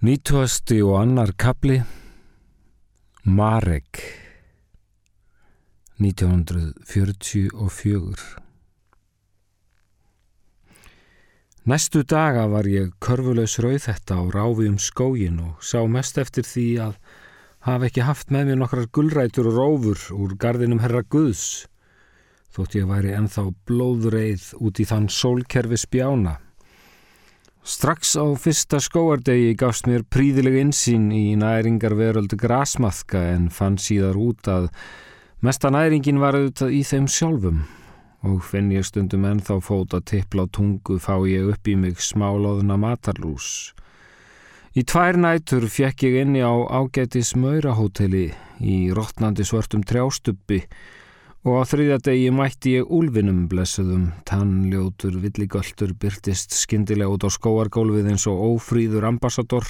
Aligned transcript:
Nýtuasti 0.00 0.78
og 0.80 0.94
annar 0.96 1.34
kapli 1.36 1.74
Marek 3.28 4.00
1944 6.00 7.60
Næstu 11.68 12.00
daga 12.08 12.48
var 12.48 12.64
ég 12.64 12.96
körfulegs 12.96 13.60
rauð 13.60 13.84
þetta 13.90 14.16
á 14.16 14.24
ráfi 14.32 14.72
um 14.72 14.80
skógin 14.80 15.36
og 15.44 15.60
sá 15.60 15.84
mest 15.84 16.16
eftir 16.16 16.48
því 16.48 16.88
að 16.88 16.96
hafa 17.68 17.92
ekki 17.92 18.08
haft 18.08 18.32
með 18.32 18.48
mér 18.48 18.64
nokkrar 18.64 18.88
gullrætur 18.88 19.52
og 19.52 19.60
rófur 19.60 20.00
úr 20.16 20.32
gardinum 20.40 20.80
herra 20.80 21.04
Guðs 21.04 21.68
þótt 22.56 22.80
ég 22.80 22.88
væri 22.88 23.12
enþá 23.20 23.52
blóðreið 23.68 24.56
út 24.64 24.80
í 24.80 24.88
þann 24.88 25.12
sólkerfi 25.12 25.76
spjána 25.84 26.40
Strax 27.60 28.16
á 28.16 28.24
fyrsta 28.40 28.78
skóardegi 28.80 29.52
gafst 29.60 29.84
mér 29.84 30.00
príðileg 30.08 30.54
insýn 30.62 31.10
í 31.12 31.34
næringarveröldu 31.36 32.38
grasmaðka 32.40 33.20
en 33.34 33.50
fann 33.52 33.76
síðar 33.76 34.16
út 34.16 34.48
að 34.48 34.70
mesta 35.44 35.68
næringin 35.68 36.22
var 36.22 36.38
auðvitað 36.38 36.72
í 36.72 36.80
þeim 36.88 37.08
sjálfum 37.12 37.58
og 38.24 38.40
finn 38.48 38.72
ég 38.72 38.88
stundum 38.88 39.26
ennþá 39.28 39.58
fóta 39.60 40.00
tippla 40.00 40.46
á 40.48 40.52
tungu 40.56 40.96
fá 41.04 41.20
ég 41.28 41.52
upp 41.52 41.68
í 41.68 41.76
mig 41.76 42.00
smálóðuna 42.00 42.80
matarlús. 42.80 43.74
Í 44.72 44.80
tvær 44.80 45.20
nætur 45.20 45.68
fjekk 45.68 46.08
ég 46.08 46.16
inni 46.22 46.40
á 46.40 46.56
ágætis 46.64 47.34
maurahóteli 47.36 48.30
í 48.64 48.76
rótnandi 48.96 49.44
svörtum 49.44 49.84
trjástubbi 49.84 50.62
og 51.46 51.56
á 51.56 51.62
þriðja 51.64 51.98
degi 52.04 52.28
mætti 52.36 52.74
ég 52.76 52.90
úlvinum 52.92 53.46
blessuðum, 53.48 54.10
tannljótur, 54.28 55.16
villigöldur 55.22 55.94
byrtist 55.96 56.52
skindilega 56.52 57.14
út 57.14 57.24
á 57.24 57.30
skóargólfið 57.32 58.10
eins 58.12 58.26
og 58.28 58.42
ófríður 58.50 59.08
ambassador 59.08 59.64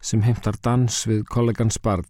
sem 0.00 0.22
heimtar 0.24 0.56
dans 0.64 1.02
við 1.10 1.26
kollegans 1.28 1.76
barn. 1.84 2.08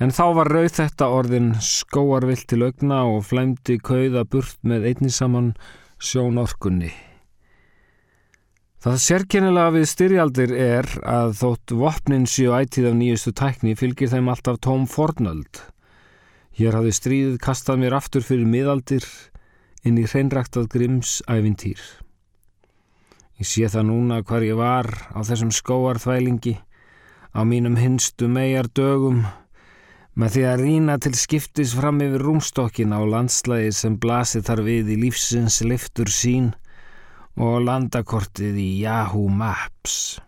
En 0.00 0.14
þá 0.16 0.24
var 0.38 0.48
rauð 0.48 0.72
þetta 0.78 1.10
orðin 1.12 1.50
skóarvill 1.60 2.46
til 2.48 2.62
augna 2.64 3.02
og 3.04 3.26
flæmdi 3.28 3.76
kauða 3.84 4.24
burt 4.24 4.56
með 4.64 4.86
einni 4.94 5.12
saman 5.12 5.52
sjónorkunni. 6.00 6.94
Það 8.80 8.96
sérkennilega 9.04 9.74
við 9.74 9.90
styrjaldir 9.90 10.54
er 10.56 10.86
að 11.04 11.34
þótt 11.42 11.74
vopnin 11.76 12.24
síu 12.24 12.54
ætið 12.56 12.88
af 12.88 12.96
nýjustu 12.96 13.34
tækni 13.36 13.76
fylgir 13.76 14.08
þeim 14.08 14.32
alltaf 14.32 14.56
tóm 14.64 14.88
fornöld. 14.88 15.60
Hér 16.58 16.78
hafði 16.78 16.92
stríðið 16.96 17.36
kastað 17.44 17.82
mér 17.82 17.94
aftur 18.00 18.24
fyrir 18.26 18.48
miðaldir 18.50 19.06
inn 19.86 19.98
í 20.00 20.06
hreinræktað 20.08 20.68
Grimms 20.72 21.20
ævintýr. 21.30 21.80
Ég 23.40 23.48
sé 23.48 23.68
það 23.72 23.86
núna 23.88 24.18
hvar 24.26 24.44
ég 24.44 24.58
var 24.58 24.90
á 25.16 25.20
þessum 25.24 25.52
skóarþvælingi, 25.54 26.58
á 27.32 27.40
mínum 27.48 27.78
hinstu 27.80 28.28
megar 28.28 28.68
dögum, 28.76 29.22
með 30.12 30.34
því 30.34 30.42
að 30.50 30.64
rína 30.64 30.96
til 31.00 31.14
skiptis 31.16 31.72
fram 31.78 32.02
yfir 32.04 32.26
rúmstokkin 32.26 32.92
á 32.92 33.00
landslægi 33.00 33.70
sem 33.72 33.96
blasið 34.02 34.44
þar 34.50 34.64
við 34.66 34.90
í 34.92 34.98
lífsins 35.06 35.62
liftur 35.64 36.10
sín 36.12 36.50
og 37.40 37.62
landakortið 37.64 38.58
í 38.60 38.68
Yahoo 38.82 39.30
Maps. 39.32 40.18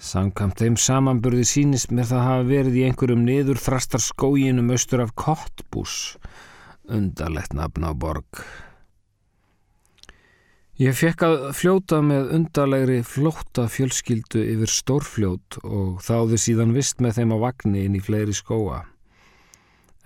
Samkvæmt 0.00 0.62
þeim 0.62 0.76
samanburði 0.80 1.44
sínist 1.44 1.90
mér 1.92 2.06
það 2.08 2.22
hafa 2.24 2.44
verið 2.48 2.76
í 2.80 2.84
einhverjum 2.88 3.20
niður 3.26 3.58
þrastar 3.60 4.00
skóginum 4.00 4.72
austur 4.72 5.02
af 5.04 5.12
Kottbús, 5.12 5.96
undarlegt 6.88 7.52
nafn 7.52 7.84
á 7.84 7.92
borg. 7.92 8.40
Ég 10.80 10.96
fekk 10.96 11.26
að 11.26 11.42
fljóta 11.52 11.98
með 12.00 12.30
undarlegri 12.38 13.02
flótta 13.04 13.66
fjölskyldu 13.68 14.40
yfir 14.54 14.72
stórfljót 14.72 15.58
og 15.60 16.00
þáði 16.06 16.38
síðan 16.40 16.72
vist 16.72 17.04
með 17.04 17.18
þeim 17.18 17.36
á 17.36 17.38
vagnni 17.42 17.84
inn 17.84 17.98
í 17.98 18.00
fleiri 18.00 18.32
skóa. 18.32 18.86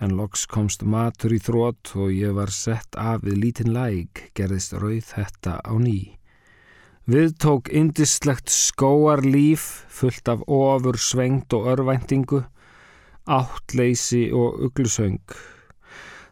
En 0.03 0.17
loks 0.19 0.43
komst 0.51 0.83
matur 0.83 1.31
í 1.31 1.39
þrótt 1.39 1.95
og 1.95 2.11
ég 2.11 2.35
var 2.35 2.51
sett 2.51 2.99
af 2.99 3.23
við 3.23 3.39
lítinn 3.45 3.71
læk, 3.71 4.25
gerðist 4.35 4.75
rauð 4.75 5.07
þetta 5.13 5.61
á 5.63 5.73
nýj. 5.79 6.14
Við 7.05 7.35
tók 7.37 7.67
indislegt 7.69 8.49
skóarlíf 8.49 9.85
fullt 9.93 10.25
af 10.31 10.39
ofur 10.49 10.97
svengt 10.97 11.53
og 11.53 11.67
örvæntingu, 11.75 12.39
áttleysi 13.29 14.31
og 14.33 14.57
uglusöng. 14.65 15.21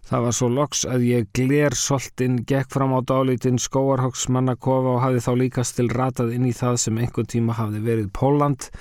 Það 0.09 0.25
var 0.25 0.34
svo 0.34 0.50
loks 0.50 0.81
að 0.89 1.06
ég 1.11 1.29
gler 1.38 1.78
soltinn, 1.78 2.39
gekk 2.50 2.73
fram 2.73 2.97
á 2.97 3.06
dálítinn 3.06 3.61
skóarhóksmannakofa 3.61 4.95
og 4.95 5.00
hafði 5.06 5.23
þá 5.28 5.31
líkast 5.44 5.78
til 5.78 5.88
ratað 5.94 6.34
inn 6.39 6.50
í 6.50 6.57
það 6.57 6.81
sem 6.88 6.97
einhvern 6.97 7.29
tíma 7.29 7.53
hafði 7.61 7.85
verið 7.85 8.11
Póland 8.17 8.72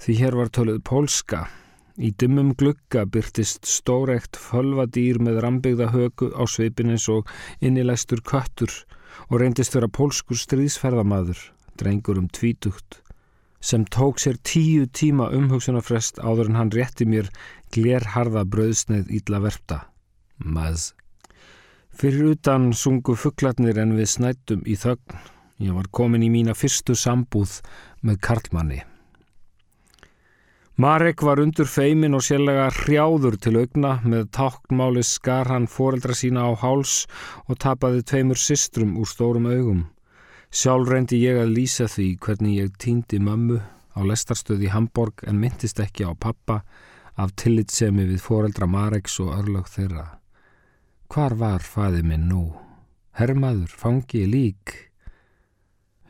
því 0.00 0.18
hér 0.22 0.40
var 0.40 0.48
töluð 0.56 0.82
pólska. 0.88 1.46
Í 2.00 2.16
dummum 2.16 2.54
glugga 2.56 3.04
byrtist 3.04 3.68
stórekt 3.68 4.40
fölvadýr 4.40 5.20
með 5.20 5.44
rambigða 5.44 5.92
högu 5.92 6.32
á 6.32 6.48
svipinins 6.48 7.10
og 7.12 7.28
innilegstur 7.60 8.24
köttur 8.24 8.72
og 9.30 9.40
reyndist 9.40 9.74
vera 9.76 9.88
pólskur 9.88 10.38
stríðsferðamadur, 10.40 11.38
drengur 11.78 12.20
um 12.20 12.28
tvítugt, 12.28 13.00
sem 13.60 13.84
tók 13.84 14.20
sér 14.22 14.38
tíu 14.42 14.86
tíma 14.86 15.30
umhugsunarfrest 15.34 16.20
áður 16.22 16.52
en 16.52 16.60
hann 16.60 16.74
rétti 16.74 17.06
mér 17.08 17.30
glerharða 17.74 18.44
bröðsneið 18.46 19.10
ídla 19.20 19.42
verpta. 19.42 19.80
Maz. 20.38 20.92
Fyrir 21.96 22.34
utan 22.34 22.72
sungu 22.76 23.16
fugglarnir 23.16 23.78
en 23.80 23.96
við 23.96 24.12
snættum 24.12 24.66
í 24.68 24.76
þögn. 24.76 25.16
Ég 25.64 25.72
var 25.72 25.88
komin 25.88 26.26
í 26.26 26.28
mína 26.28 26.52
fyrstu 26.52 26.92
sambúð 26.92 27.62
með 28.04 28.20
Karlmanni. 28.26 28.82
Marek 30.76 31.22
var 31.24 31.40
undur 31.40 31.64
feimin 31.64 32.12
og 32.12 32.20
sérlega 32.20 32.66
hrjáður 32.68 33.38
til 33.40 33.54
augna 33.56 33.94
með 34.04 34.26
táknmáli 34.36 35.00
skar 35.08 35.48
hann 35.48 35.64
foreldra 35.72 36.12
sína 36.12 36.42
á 36.44 36.52
háls 36.52 37.06
og 37.48 37.56
tapaði 37.64 38.02
tveimur 38.04 38.36
systrum 38.36 38.92
úr 39.00 39.08
stórum 39.08 39.48
augum. 39.48 39.86
Sjálf 40.52 40.92
reyndi 40.92 41.22
ég 41.22 41.40
að 41.40 41.54
lýsa 41.56 41.88
því 41.88 42.10
hvernig 42.20 42.60
ég 42.60 42.76
týndi 42.76 43.22
mömmu 43.24 43.56
á 43.96 44.00
lestarstöði 44.04 44.68
Hamburg 44.76 45.24
en 45.24 45.40
myndist 45.40 45.80
ekki 45.80 46.04
á 46.04 46.12
pappa 46.12 46.60
af 47.16 47.32
tillitsemi 47.40 48.04
við 48.12 48.20
foreldra 48.28 48.68
Mareks 48.68 49.16
og 49.24 49.32
örlög 49.32 49.72
þeirra. 49.72 50.06
Hvar 51.08 51.40
var 51.40 51.64
faði 51.64 52.04
minn 52.04 52.28
nú? 52.28 52.50
Hermaður, 53.16 53.72
fangi, 53.72 54.26
lík. 54.28 54.76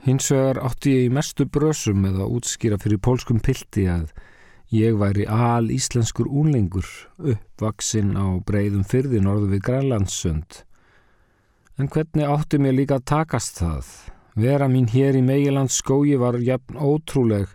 Hins 0.03 0.27
vegar 0.35 0.59
átti 0.59 0.99
ég 0.99 1.07
í 1.07 1.15
mestu 1.15 1.47
brösum 1.47 2.03
með 2.03 2.25
að 2.25 2.41
útskýra 2.41 2.83
fyrir 2.83 2.99
pólskum 2.99 3.39
pildi 3.39 3.87
að 3.87 4.11
Ég 4.75 4.97
væri 4.99 5.23
al 5.31 5.69
íslenskur 5.71 6.27
únlengur, 6.27 6.87
uppvaksinn 7.23 8.17
á 8.19 8.43
breyðum 8.43 8.83
fyrði 8.83 9.21
norðu 9.23 9.53
við 9.53 9.61
Grænlandssund. 9.69 10.65
En 11.79 11.87
hvernig 11.87 12.27
átti 12.27 12.59
mér 12.59 12.75
líka 12.75 12.99
að 12.99 13.05
takast 13.07 13.61
það? 13.61 13.87
Vera 14.35 14.67
mín 14.67 14.89
hér 14.91 15.15
í 15.15 15.23
Meilands 15.23 15.79
skói 15.79 16.17
var 16.19 16.41
jafn 16.43 16.81
ótrúleg 16.83 17.53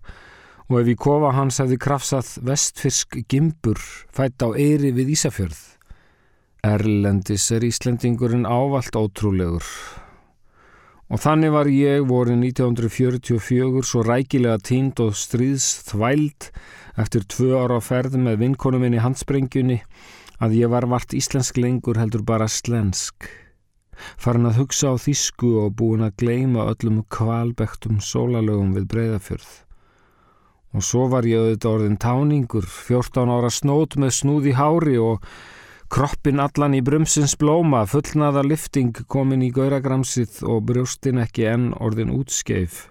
og 0.70 0.78
ef 0.80 0.88
í 0.88 0.96
kofa 0.96 1.34
hans 1.36 1.60
hefði 1.60 1.82
krafsað 1.84 2.32
vestfisk 2.48 3.20
gimbur 3.28 3.82
fætt 4.16 4.40
á 4.40 4.56
eiri 4.56 4.94
við 4.96 5.12
Ísafjörð. 5.18 5.60
Erlendis 6.64 7.50
er 7.52 7.68
Íslendingurinn 7.68 8.48
ávalt 8.48 8.96
ótrúlegur. 8.96 9.68
Og 11.12 11.20
þannig 11.20 11.52
var 11.52 11.68
ég 11.68 12.06
voru 12.08 12.38
1944 12.40 13.82
svo 13.84 14.02
rækilega 14.08 14.62
tínd 14.64 15.00
og 15.04 15.18
stríðs 15.20 15.66
þvæld 15.90 16.48
eftir 17.04 17.26
tvö 17.28 17.50
ára 17.60 17.80
á 17.80 17.82
ferð 17.84 18.16
með 18.16 18.40
vinkonum 18.46 18.86
minn 18.86 18.96
í 18.96 19.02
handsprengjunni 19.04 19.82
að 20.40 20.56
ég 20.62 20.72
var 20.72 20.88
vart 20.88 21.12
íslensk 21.12 21.60
lengur 21.60 22.00
heldur 22.00 22.24
bara 22.24 22.48
slensk. 22.48 23.28
Farin 24.16 24.48
að 24.48 24.62
hugsa 24.62 24.94
á 24.94 25.04
þísku 25.04 25.52
og 25.66 25.76
búin 25.82 26.06
að 26.08 26.16
gleima 26.24 26.70
öllum 26.72 27.04
kvalbektum 27.12 28.00
sólalögum 28.00 28.72
við 28.78 28.88
breyðafjörð. 28.96 29.52
Og 30.72 30.86
svo 30.88 31.10
var 31.12 31.28
ég 31.28 31.44
auðvitað 31.44 31.74
orðin 31.76 32.00
táningur, 32.00 32.64
14 32.64 33.36
ára 33.36 33.52
snót 33.52 34.00
með 34.00 34.16
snúði 34.16 34.56
hári 34.56 34.96
og 34.96 35.20
kroppin 35.92 36.40
allan 36.40 36.78
í 36.78 36.80
brumsins 36.86 37.34
blóma, 37.36 37.84
fullnaða 37.90 38.46
lifting 38.48 38.96
komin 39.12 39.44
í 39.44 39.52
gauragramsið 39.52 40.40
og 40.48 40.64
brjóstin 40.70 41.20
ekki 41.20 41.50
enn 41.52 41.68
orðin 41.84 42.14
útskeif. 42.16 42.86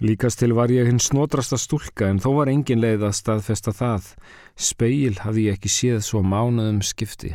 Líkast 0.00 0.40
til 0.40 0.54
var 0.56 0.72
ég 0.72 0.88
hinn 0.88 1.02
snodrasta 1.02 1.58
stúlka 1.60 2.08
en 2.08 2.22
þó 2.24 2.30
var 2.38 2.48
engin 2.48 2.80
leið 2.80 3.04
að 3.10 3.18
staðfesta 3.18 3.74
það. 3.76 4.08
Speil 4.56 5.18
hafði 5.20 5.50
ég 5.50 5.58
ekki 5.58 5.72
séð 5.74 6.00
svo 6.06 6.24
mánuðum 6.24 6.80
skipti. 6.80 7.34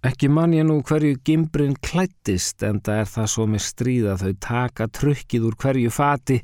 Ekki 0.00 0.30
man 0.32 0.56
ég 0.56 0.64
nú 0.64 0.78
hverju 0.80 1.18
gimbrin 1.28 1.76
klættist 1.84 2.64
en 2.64 2.80
það 2.80 3.02
er 3.02 3.10
það 3.12 3.32
svo 3.34 3.44
með 3.52 3.66
stríða 3.66 4.14
þau 4.22 4.30
taka 4.40 4.88
trukkið 4.88 5.50
úr 5.50 5.58
hverju 5.60 5.92
fati 5.92 6.38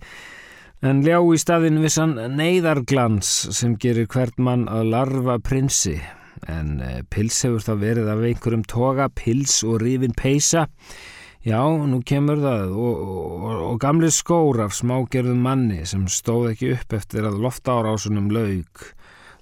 en 0.87 1.03
ljá 1.03 1.19
í 1.19 1.39
staðin 1.41 1.81
vissan 1.83 2.15
neyðarglans 2.37 3.29
sem 3.57 3.75
gerir 3.83 4.07
hvert 4.13 4.39
mann 4.39 4.67
að 4.71 4.93
larfa 4.93 5.37
prinsi 5.43 5.97
en 6.53 6.79
eh, 6.85 7.03
pils 7.11 7.41
hefur 7.47 7.65
það 7.65 7.83
verið 7.83 8.11
af 8.13 8.25
einhverjum 8.29 8.65
toga, 8.71 9.09
pils 9.11 9.63
og 9.67 9.81
rifin 9.83 10.15
peisa 10.17 10.67
Já, 11.47 11.61
nú 11.63 12.01
kemur 12.03 12.41
það 12.43 12.73
og, 12.75 13.03
og, 13.07 13.59
og 13.69 13.77
gamli 13.79 14.09
skór 14.11 14.65
af 14.65 14.75
smágerðum 14.75 15.45
manni 15.47 15.85
sem 15.87 16.09
stóð 16.11 16.49
ekki 16.51 16.73
upp 16.75 16.97
eftir 16.99 17.29
að 17.29 17.39
loftárásunum 17.45 18.33
laug. 18.35 18.83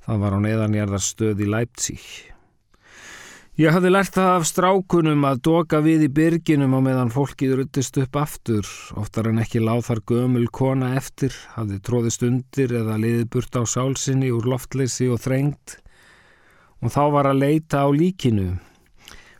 Það 0.04 0.20
var 0.20 0.36
á 0.36 0.38
neðanjarðar 0.44 1.00
stöð 1.00 1.40
í 1.40 1.48
Leipzig. 1.48 2.04
Ég 3.54 3.70
hafði 3.70 3.90
lært 3.92 4.16
það 4.16 4.32
af 4.34 4.44
strákunum 4.48 5.20
að 5.28 5.40
doka 5.46 5.78
við 5.78 6.08
í 6.08 6.10
byrginum 6.10 6.72
á 6.74 6.80
meðan 6.82 7.12
fólkið 7.14 7.52
ruttist 7.60 8.00
upp 8.02 8.16
aftur, 8.18 8.66
oftar 8.98 9.28
en 9.30 9.38
ekki 9.44 9.60
láð 9.62 9.84
þar 9.86 10.00
gömul 10.10 10.48
kona 10.50 10.88
eftir, 10.98 11.30
hafði 11.54 11.78
tróðist 11.86 12.24
undir 12.26 12.74
eða 12.74 12.96
liðið 12.98 13.28
burt 13.30 13.54
á 13.54 13.62
sálsinni 13.62 14.32
úr 14.34 14.48
loftleysi 14.50 15.06
og 15.06 15.22
þrengt. 15.22 15.76
Og 16.82 16.90
þá 16.96 17.04
var 17.14 17.28
að 17.30 17.44
leita 17.44 17.84
á 17.86 17.88
líkinu, 17.94 18.56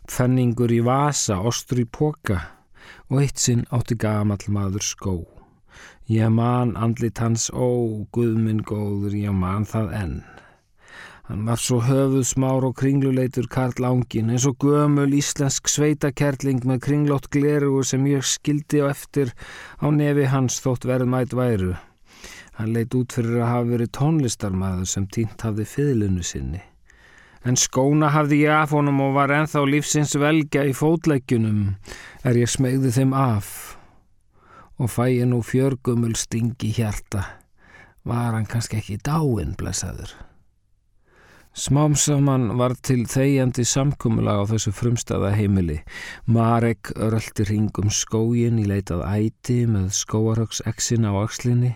fenningur 0.07 0.71
í 0.71 0.79
vasa, 0.79 1.41
ostur 1.43 1.83
í 1.83 1.85
poka 1.85 2.39
og 3.11 3.19
eitt 3.19 3.43
sinn 3.43 3.67
átti 3.75 3.99
gamall 3.99 4.47
maður 4.47 4.87
skó. 4.95 5.17
Ég 6.07 6.31
man 6.31 6.71
andlit 6.79 7.19
hans, 7.19 7.49
ó, 7.51 7.67
guðminn 8.15 8.63
góður, 8.63 9.11
ég 9.11 9.35
man 9.35 9.67
það 9.67 9.91
enn. 9.99 10.17
Hann 11.25 11.47
var 11.49 11.57
svo 11.57 11.79
höfuð 11.81 12.21
smár 12.29 12.67
og 12.67 12.75
kringluleitur 12.77 13.47
Karl 13.49 13.85
Ángin 13.87 14.27
eins 14.29 14.43
og 14.45 14.59
gömul 14.61 15.15
íslensk 15.17 15.65
sveitakerling 15.73 16.61
með 16.69 16.83
kringlótt 16.85 17.31
glerugur 17.33 17.87
sem 17.89 18.03
ég 18.05 18.21
skildi 18.29 18.83
á 18.85 18.93
eftir 18.93 19.31
á 19.81 19.89
nefi 19.89 20.27
hans 20.29 20.59
þótt 20.61 20.85
verðmætt 20.85 21.33
væru. 21.33 21.71
Hann 22.59 22.75
leitt 22.75 22.93
út 22.93 23.15
fyrir 23.17 23.39
að 23.39 23.49
hafa 23.51 23.69
verið 23.71 23.91
tónlistarmæður 23.97 24.91
sem 24.91 25.07
týnt 25.17 25.41
hafði 25.41 25.65
fiðlunu 25.71 26.27
sinni. 26.29 26.61
En 27.41 27.57
skóna 27.57 28.11
hafði 28.13 28.43
ég 28.43 28.53
af 28.59 28.77
honum 28.77 29.01
og 29.07 29.17
var 29.17 29.33
enþá 29.33 29.65
lífsins 29.65 30.13
velga 30.21 30.61
í 30.69 30.77
fótleggjunum 30.77 31.73
er 32.21 32.37
ég 32.37 32.53
smegði 32.53 32.93
þeim 32.99 33.17
af 33.17 33.49
og 34.77 34.93
fæ 34.93 35.09
ég 35.09 35.25
nú 35.33 35.41
fjörgumul 35.41 36.13
stingi 36.13 36.69
hjarta. 36.77 37.25
Var 38.05 38.37
hann 38.37 38.45
kannski 38.45 38.77
ekki 38.77 39.01
dáinn, 39.01 39.57
blessaður? 39.57 40.13
Smám 41.55 41.93
saman 41.95 42.49
var 42.59 42.73
til 42.83 43.05
þegjandi 43.07 43.63
samkumulag 43.63 44.41
á 44.43 44.45
þessu 44.49 44.73
frumstaða 44.75 45.29
heimili. 45.37 45.77
Marek 46.27 46.89
röldi 46.99 47.45
ringum 47.47 47.87
skógin 47.95 48.57
í 48.59 48.65
leitað 48.67 49.05
æti 49.07 49.61
með 49.63 49.93
skóarhögseksin 49.95 51.07
á 51.07 51.15
axlinni. 51.15 51.69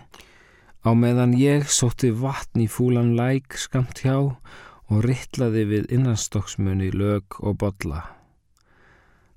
Á 0.84 0.92
meðan 0.92 1.32
ég 1.32 1.64
sótti 1.72 2.10
vatn 2.12 2.60
í 2.60 2.66
fúlan 2.68 3.14
læk 3.16 3.56
skamt 3.56 4.02
hjá 4.04 4.18
og 4.20 4.98
rittlaði 5.06 5.62
við 5.70 5.86
innanstokksmunni 5.96 6.90
lög 6.92 7.38
og 7.40 7.56
bodla. 7.62 8.02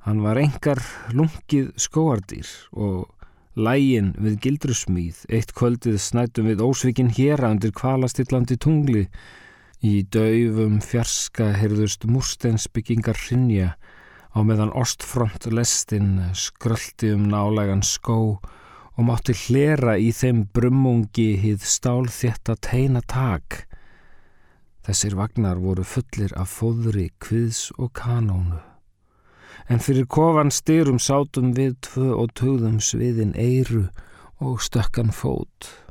Hann 0.04 0.20
var 0.26 0.42
engar 0.42 0.82
lungið 1.16 1.70
skóardýr 1.80 2.50
og 2.76 3.08
lægin 3.56 4.12
við 4.20 4.36
gildrusmýð. 4.44 5.24
Eitt 5.32 5.56
kvöldið 5.56 6.02
snætum 6.04 6.52
við 6.52 6.66
ósvikin 6.68 7.14
hér 7.16 7.46
að 7.46 7.56
undir 7.56 7.74
kvalastillandi 7.80 8.60
tungli 8.60 9.06
Í 9.84 10.06
daufum 10.08 10.78
fjarska 10.80 11.50
heyrðust 11.60 12.06
múrsteinsbyggingar 12.08 13.18
hrinja 13.20 13.74
á 14.32 14.40
meðan 14.40 14.72
ostfront 14.80 15.50
lestin 15.52 16.22
skröldi 16.40 17.10
um 17.18 17.26
nálegan 17.28 17.84
skó 17.84 18.40
og 18.40 19.04
mátti 19.04 19.36
hlera 19.36 19.98
í 20.00 20.14
þeim 20.16 20.46
brummungi 20.56 21.34
hið 21.44 21.68
stálþjetta 21.68 22.56
teina 22.64 23.04
tak. 23.04 23.66
Þessir 24.88 25.20
vagnar 25.20 25.60
voru 25.60 25.84
fullir 25.84 26.32
af 26.40 26.56
fóðri, 26.62 27.10
kviðs 27.20 27.74
og 27.76 27.92
kanónu. 28.00 28.64
En 29.68 29.84
fyrir 29.84 30.08
kofan 30.08 30.52
styrum 30.52 31.04
sátum 31.04 31.52
við 31.60 31.76
tvö 31.84 32.14
og 32.24 32.32
tögðum 32.40 32.80
sviðin 32.80 33.36
eiru 33.36 33.90
og 34.40 34.64
stökkan 34.64 35.12
fót. 35.12 35.83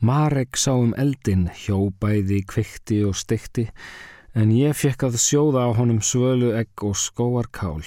Marek 0.00 0.56
sá 0.56 0.72
um 0.72 0.94
eldin, 0.96 1.50
hjóbæði, 1.52 2.38
kvikti 2.48 3.02
og 3.04 3.18
stikti, 3.20 3.66
en 4.32 4.48
ég 4.56 4.72
fekk 4.72 5.10
að 5.10 5.18
sjóða 5.20 5.66
á 5.68 5.76
honum 5.76 5.98
svölu 6.00 6.54
egg 6.56 6.84
og 6.88 6.96
skóarkál. 6.96 7.84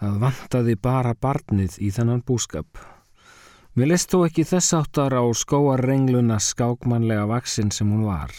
Það 0.00 0.16
vantaði 0.22 0.76
bara 0.80 1.12
barnið 1.12 1.76
í 1.84 1.90
þennan 1.92 2.22
búskap. 2.24 2.80
Mér 3.76 3.92
leist 3.92 4.08
þó 4.08 4.24
ekki 4.24 4.46
þess 4.48 4.78
áttar 4.80 5.18
á 5.20 5.24
skóarrengluna 5.36 6.40
skákmanlega 6.40 7.28
vaksin 7.28 7.74
sem 7.76 7.92
hún 7.92 8.08
var. 8.08 8.32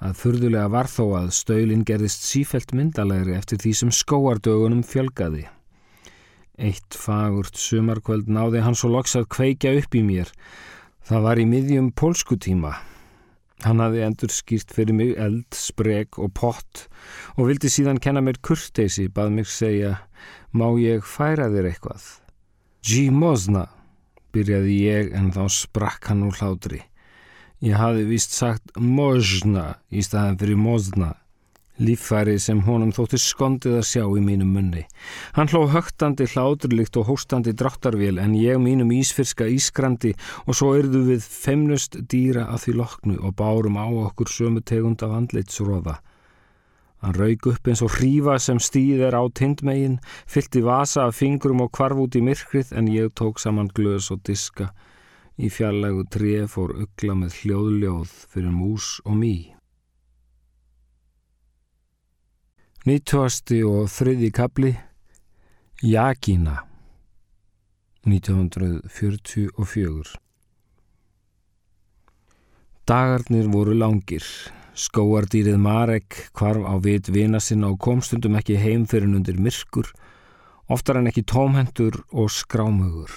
Það 0.00 0.16
þurðulega 0.24 0.72
var 0.72 0.88
þó 0.88 1.04
að 1.20 1.30
stöylinn 1.36 1.84
gerðist 1.84 2.24
sífelt 2.24 2.72
myndalegri 2.72 3.36
eftir 3.36 3.60
því 3.60 3.76
sem 3.76 3.92
skóardögunum 3.92 4.80
fjölgaði. 4.88 5.44
Eitt 6.56 6.96
fagurt 6.96 7.60
sumarkvöld 7.60 8.32
náði 8.32 8.64
hann 8.64 8.78
svo 8.78 8.88
loks 8.96 9.20
að 9.20 9.28
kveikja 9.36 9.76
upp 9.82 10.00
í 10.00 10.06
mér 10.06 10.32
Það 11.06 11.26
var 11.26 11.40
í 11.40 11.46
miðjum 11.48 11.90
pólskutíma. 11.96 12.72
Hann 13.64 13.82
hafði 13.82 14.04
endur 14.06 14.32
skýrt 14.32 14.72
fyrir 14.72 14.96
mig 14.96 15.10
eld, 15.20 15.48
spreg 15.56 16.16
og 16.20 16.32
pott 16.36 16.86
og 17.36 17.50
vildi 17.50 17.68
síðan 17.72 18.00
kenna 18.00 18.22
mér 18.24 18.40
kurteysi, 18.40 19.08
bað 19.12 19.34
mér 19.36 19.48
segja, 19.48 19.92
má 20.56 20.70
ég 20.80 21.04
færa 21.04 21.50
þér 21.52 21.68
eitthvað? 21.72 22.06
G. 22.80 23.10
Mosna, 23.12 23.66
byrjaði 24.32 24.76
ég 24.86 25.10
en 25.16 25.28
þá 25.34 25.44
sprakk 25.52 26.08
hann 26.08 26.24
úr 26.28 26.38
hlátri. 26.40 26.80
Ég 27.60 27.76
hafði 27.76 28.06
vist 28.08 28.32
sagt 28.32 28.72
Mosna 28.80 29.74
í 29.92 30.00
staðan 30.04 30.40
fyrir 30.40 30.56
Mosna 30.56 31.12
líffæri 31.80 32.36
sem 32.40 32.60
honum 32.66 32.92
þótti 32.94 33.18
skondið 33.20 33.78
að 33.80 33.88
sjá 33.88 34.04
í 34.04 34.22
mínum 34.24 34.52
munni. 34.54 34.84
Hann 35.36 35.50
hló 35.52 35.64
högtandi 35.72 36.28
hláturlikt 36.30 36.98
og 37.00 37.08
hóstandi 37.08 37.54
dráttarvél 37.56 38.20
en 38.22 38.36
ég 38.38 38.60
mínum 38.60 38.92
ísfyrska 38.94 39.48
ískrandi 39.48 40.12
og 40.46 40.58
svo 40.58 40.74
erðu 40.78 41.06
við 41.08 41.24
femnust 41.24 41.98
dýra 42.12 42.46
að 42.52 42.66
því 42.66 42.76
loknu 42.82 43.18
og 43.20 43.36
bárum 43.40 43.80
á 43.80 43.86
okkur 43.88 44.30
sömu 44.30 44.62
tegund 44.62 45.02
af 45.06 45.16
andleitsróða. 45.16 45.98
Hann 47.00 47.16
raug 47.16 47.46
upp 47.48 47.68
eins 47.70 47.80
og 47.80 47.94
hrífa 47.96 48.34
sem 48.36 48.58
stýð 48.60 49.06
er 49.06 49.16
á 49.16 49.24
tindmegin, 49.32 50.00
fyllt 50.28 50.58
í 50.60 50.64
vasa 50.66 51.06
af 51.08 51.16
fingrum 51.16 51.62
og 51.64 51.72
kvarf 51.72 52.02
út 52.02 52.18
í 52.18 52.24
myrkrið 52.24 52.74
en 52.76 52.90
ég 52.92 53.14
tók 53.16 53.40
saman 53.40 53.72
glös 53.72 54.10
og 54.12 54.20
diska. 54.28 54.68
Í 55.40 55.48
fjarlægu 55.48 56.04
tref 56.12 56.58
fór 56.58 56.76
ugla 56.84 57.16
með 57.22 57.38
hljóðljóð 57.40 58.12
fyrir 58.34 58.52
mús 58.52 58.98
og 59.06 59.16
mý. 59.16 59.59
Nýttvasti 62.88 63.58
og 63.68 63.90
þriði 63.92 64.30
kapli 64.32 64.70
Jakina 65.84 66.54
1944 68.08 70.14
Dagarnir 72.88 73.50
voru 73.52 73.74
langir. 73.76 74.24
Skóardýrið 74.72 75.60
Marek 75.60 76.32
kvarf 76.32 76.64
á 76.64 76.80
vit 76.80 77.10
vina 77.12 77.36
sinna 77.36 77.68
og 77.68 77.76
kom 77.84 78.00
stundum 78.00 78.38
ekki 78.40 78.56
heim 78.56 78.86
fyrir 78.88 79.12
undir 79.12 79.36
myrkur, 79.36 79.84
oftar 80.72 81.02
en 81.02 81.10
ekki 81.10 81.26
tómhendur 81.28 82.00
og 82.16 82.32
skrámögur. 82.32 83.12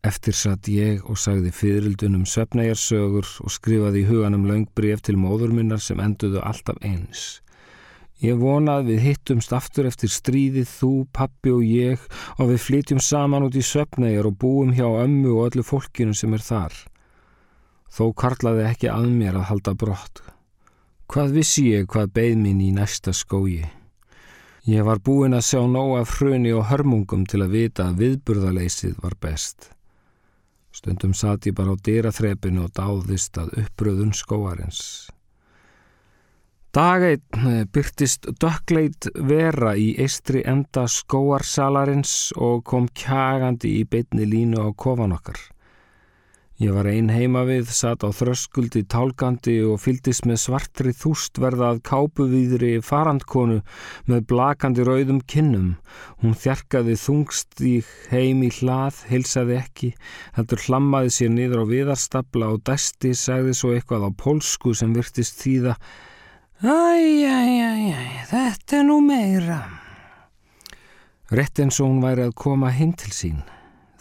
Eftir 0.00 0.32
satt 0.32 0.72
ég 0.72 1.04
og 1.04 1.20
sagði 1.20 1.52
fyririldunum 1.52 2.24
svefnæjarsögur 2.24 3.28
og 3.44 3.52
skrifaði 3.52 4.06
í 4.06 4.08
huganum 4.08 4.48
laungbrif 4.48 5.04
til 5.04 5.20
móðurminnar 5.20 5.84
sem 5.84 6.00
enduðu 6.00 6.40
alltaf 6.40 6.80
eins. 6.80 7.42
Ég 8.18 8.34
vonað 8.34 8.88
við 8.88 9.04
hittumst 9.04 9.52
aftur 9.54 9.86
eftir 9.86 10.10
stríðið, 10.10 10.66
þú, 10.66 10.92
pappi 11.14 11.52
og 11.54 11.62
ég 11.62 12.06
og 12.38 12.48
við 12.50 12.64
flytjum 12.64 13.02
saman 13.02 13.44
út 13.46 13.54
í 13.54 13.62
söpnæjar 13.62 14.26
og 14.26 14.38
búum 14.42 14.72
hjá 14.74 14.88
ömmu 14.88 15.36
og 15.36 15.52
öllu 15.52 15.62
fólkinu 15.62 16.16
sem 16.18 16.34
er 16.34 16.42
þar. 16.42 16.74
Þó 17.94 18.10
karlaði 18.18 18.64
ekki 18.66 18.90
að 18.90 19.06
mér 19.14 19.38
að 19.38 19.48
halda 19.52 19.74
brott. 19.78 20.22
Hvað 21.08 21.36
vissi 21.38 21.68
ég 21.70 21.86
hvað 21.88 22.10
beð 22.18 22.34
mín 22.42 22.58
í 22.60 22.72
næsta 22.74 23.14
skói? 23.14 23.62
Ég 24.68 24.84
var 24.84 24.98
búin 25.00 25.32
að 25.32 25.46
sjá 25.46 25.62
nóg 25.70 25.94
af 26.00 26.16
hruni 26.18 26.50
og 26.52 26.66
hörmungum 26.68 27.22
til 27.24 27.40
að 27.46 27.54
vita 27.54 27.86
að 27.86 28.02
viðburðaleysið 28.02 28.98
var 29.00 29.14
best. 29.22 29.70
Stundum 30.74 31.14
satt 31.16 31.46
ég 31.48 31.54
bara 31.56 31.72
á 31.72 31.80
dýraþrepinu 31.80 32.66
og 32.66 32.74
dáðist 32.76 33.38
að 33.40 33.54
uppröðun 33.62 34.12
skóarins. 34.12 35.08
Dageitt 36.76 37.36
eh, 37.40 37.62
byrtist 37.72 38.26
dökkleit 38.42 39.06
vera 39.14 39.70
í 39.72 39.94
eistri 40.04 40.42
enda 40.44 40.82
skóarsalarins 40.84 42.34
og 42.36 42.66
kom 42.68 42.90
kjagandi 42.92 43.70
í 43.78 43.86
beitni 43.88 44.26
línu 44.28 44.60
á 44.60 44.68
kofan 44.76 45.14
okkar. 45.16 45.38
Ég 46.60 46.74
var 46.74 46.88
ein 46.90 47.06
heima 47.08 47.44
við, 47.48 47.70
satt 47.72 48.04
á 48.04 48.10
þröskuldi 48.12 48.82
tálgandi 48.90 49.54
og 49.64 49.78
fyldist 49.80 50.26
með 50.28 50.40
svartri 50.42 50.92
þústverðað 50.92 51.80
kápuvíðri 51.86 52.72
farandkonu 52.84 53.60
með 54.10 54.26
blakandi 54.28 54.84
rauðum 54.84 55.22
kinnum. 55.24 55.70
Hún 56.20 56.36
þjarkaði 56.36 56.98
þungst 57.00 57.62
í 57.62 57.76
heim 58.10 58.42
í 58.44 58.50
hlað, 58.58 59.00
heilsaði 59.08 59.56
ekki, 59.62 59.92
heldur 60.36 60.66
hlammaði 60.66 61.16
sér 61.16 61.32
niður 61.32 61.64
á 61.64 61.70
viðarstabla 61.72 62.52
og 62.58 62.60
dæsti 62.68 63.14
sagði 63.16 63.56
svo 63.56 63.72
eitthvað 63.78 64.04
á 64.04 64.10
pólsku 64.18 64.76
sem 64.76 64.92
virtist 64.98 65.40
þýða 65.40 65.78
Æj, 66.58 67.22
æj, 67.22 67.58
æj, 67.62 67.82
æj, 67.94 68.14
þetta 68.26 68.80
er 68.80 68.86
nú 68.88 68.96
meira. 68.98 69.60
Rett 71.30 71.60
eins 71.62 71.76
og 71.78 71.86
hún 71.86 72.00
væri 72.02 72.24
að 72.26 72.32
koma 72.34 72.72
heim 72.74 72.90
til 72.98 73.12
sín. 73.14 73.44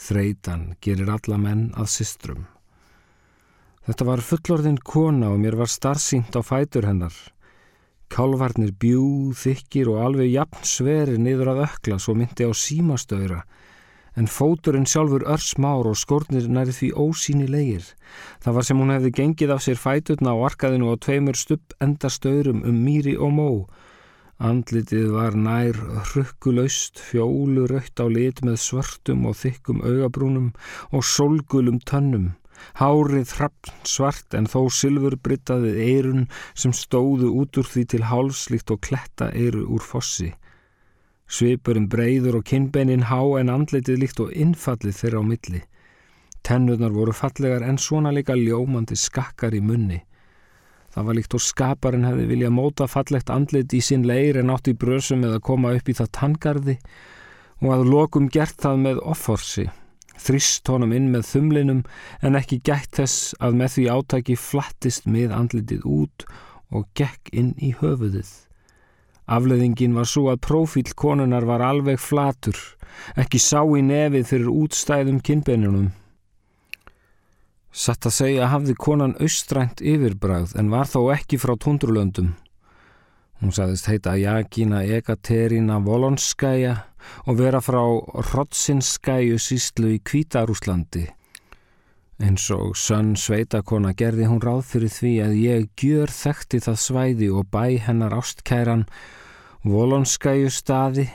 Þreitan 0.02 0.64
gerir 0.82 1.12
alla 1.14 1.38
menn 1.38 1.68
að 1.78 1.92
systrum. 1.94 2.48
Þetta 3.86 4.08
var 4.10 4.26
fullorðin 4.26 4.82
kona 4.82 5.30
og 5.36 5.38
mér 5.44 5.60
var 5.60 5.70
starfsýnt 5.70 6.34
á 6.34 6.42
fætur 6.42 6.90
hennar. 6.90 7.14
Kálvarnir 8.10 8.74
bjú, 8.74 9.36
þykir 9.38 9.94
og 9.94 10.02
alveg 10.08 10.34
jafn 10.34 10.66
sveri 10.66 11.22
niður 11.22 11.54
að 11.54 11.68
ökla 11.68 12.00
svo 12.02 12.18
myndi 12.18 12.50
á 12.50 12.58
símastöðra 12.58 13.44
en 14.18 14.28
fóturinn 14.28 14.88
sjálfur 14.90 15.26
örsmár 15.30 15.88
og 15.92 15.98
skórnir 16.02 16.48
næri 16.50 16.74
því 16.74 16.90
ósýnilegir. 16.98 17.84
Það 18.42 18.56
var 18.58 18.66
sem 18.68 18.80
hún 18.82 18.94
hefði 18.96 19.12
gengið 19.20 19.54
af 19.54 19.62
sér 19.66 19.78
fæturna 19.82 20.34
á 20.34 20.38
arkaðinu 20.50 20.90
og 20.94 21.04
tveimur 21.06 21.38
stupp 21.38 21.76
endastöðrum 21.86 22.64
um 22.66 22.80
mýri 22.86 23.14
og 23.14 23.36
mó. 23.38 23.52
Andlitið 24.38 25.14
var 25.14 25.38
nær 25.38 25.78
hrukkulöst, 26.10 27.00
fjóluraukt 27.02 28.02
á 28.02 28.06
lit 28.06 28.42
með 28.46 28.60
svörtum 28.62 29.26
og 29.30 29.38
þykkum 29.38 29.86
augabrúnum 29.86 30.52
og 30.94 31.06
solgulum 31.06 31.80
tönnum. 31.90 32.36
Hárið 32.78 33.34
hrappn 33.38 33.86
svart 33.86 34.34
en 34.38 34.50
þó 34.50 34.66
silfurbrittaðið 34.74 35.78
eirun 35.88 36.28
sem 36.54 36.74
stóðu 36.74 37.30
út 37.42 37.58
úr 37.62 37.70
því 37.70 37.86
til 37.94 38.04
hálslíkt 38.10 38.74
og 38.74 38.82
kletta 38.90 39.30
eiru 39.34 39.66
úr 39.78 39.86
fossi. 39.86 40.34
Svipurinn 41.28 41.90
breyður 41.92 42.40
og 42.40 42.46
kinnbeinin 42.48 43.10
há 43.12 43.20
en 43.40 43.52
andlitið 43.52 44.00
líkt 44.00 44.22
og 44.24 44.32
innfallið 44.32 45.00
þeirra 45.02 45.20
á 45.20 45.24
milli. 45.28 45.62
Tennurnar 46.48 46.94
voru 46.96 47.12
fallegar 47.12 47.66
en 47.68 47.80
svona 47.82 48.14
líka 48.16 48.38
ljómandi 48.40 48.96
skakkar 48.96 49.58
í 49.58 49.60
munni. 49.60 50.00
Það 50.96 51.10
var 51.10 51.18
líkt 51.18 51.36
og 51.36 51.44
skaparinn 51.44 52.08
hefði 52.08 52.30
viljað 52.32 52.56
móta 52.56 52.88
fallegt 52.88 53.30
andlit 53.30 53.76
í 53.76 53.82
sinn 53.84 54.08
leir 54.08 54.40
en 54.40 54.54
átt 54.54 54.72
í 54.72 54.74
brösum 54.74 55.26
eða 55.28 55.44
koma 55.44 55.76
upp 55.76 55.92
í 55.92 55.98
það 56.00 56.14
tangarði 56.16 56.78
og 57.60 57.70
að 57.76 57.86
lokum 57.92 58.32
gert 58.32 58.56
það 58.64 58.82
með 58.86 59.04
offorsi. 59.04 59.68
Þrist 60.18 60.72
honum 60.72 60.96
inn 60.96 61.12
með 61.14 61.28
þumlinum 61.34 61.84
en 62.26 62.40
ekki 62.40 62.64
gætt 62.66 62.98
þess 62.98 63.36
að 63.44 63.60
með 63.60 63.74
því 63.76 63.88
átaki 63.94 64.40
flattist 64.40 65.06
með 65.06 65.36
andlitið 65.38 65.86
út 65.86 66.26
og 66.72 66.88
gekk 66.98 67.36
inn 67.36 67.54
í 67.60 67.76
höfuðið. 67.78 68.47
Afleðingin 69.28 69.96
var 69.98 70.08
svo 70.08 70.30
að 70.32 70.44
profíl 70.48 70.94
konunar 70.96 71.44
var 71.48 71.64
alveg 71.66 72.00
flatur, 72.00 72.58
ekki 73.20 73.40
sá 73.44 73.60
í 73.76 73.84
nefið 73.84 74.28
fyrir 74.30 74.52
útstæðum 74.54 75.20
kinnbeinunum. 75.20 75.90
Satt 77.78 78.08
að 78.08 78.16
segja 78.16 78.48
hafði 78.50 78.74
konan 78.80 79.18
austrænt 79.22 79.84
yfirbræð 79.84 80.56
en 80.58 80.72
var 80.72 80.88
þó 80.90 81.12
ekki 81.14 81.38
frá 81.38 81.54
tundrulöndum. 81.60 82.32
Hún 83.38 83.54
sagðist 83.54 83.92
heita 83.92 84.16
Jakina 84.18 84.80
Ekaterina 84.82 85.78
Volonskæja 85.86 86.74
og 87.30 87.38
vera 87.38 87.60
frá 87.62 87.84
Rodsinskæju 88.32 89.38
síslu 89.38 89.92
í 89.94 90.00
Kvítarúslandi. 90.02 91.06
Eins 92.18 92.48
og 92.50 92.74
sönn 92.74 93.12
sveitakona 93.20 93.92
gerði 93.94 94.26
hún 94.26 94.42
ráð 94.42 94.64
fyrir 94.72 94.90
því 94.90 95.14
að 95.22 95.34
ég 95.38 95.68
gjör 95.78 96.10
þekkti 96.10 96.64
það 96.66 96.78
svæði 96.82 97.30
og 97.30 97.46
bæ 97.54 97.78
hennar 97.86 98.16
ástkæran 98.18 98.88
Volonskæju 99.68 100.50
staði 100.54 101.06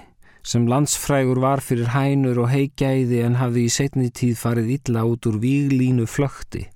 sem 0.47 0.69
landsfrægur 0.71 1.41
var 1.43 1.63
fyrir 1.63 1.91
hænur 1.95 2.45
og 2.45 2.53
heigæði 2.53 3.23
en 3.27 3.41
hafði 3.41 3.67
í 3.67 3.73
setni 3.73 4.11
tíð 4.15 4.39
farið 4.45 4.71
illa 4.77 5.05
út 5.09 5.27
úr 5.31 5.41
víglínu 5.43 6.07
flökti. 6.11 6.69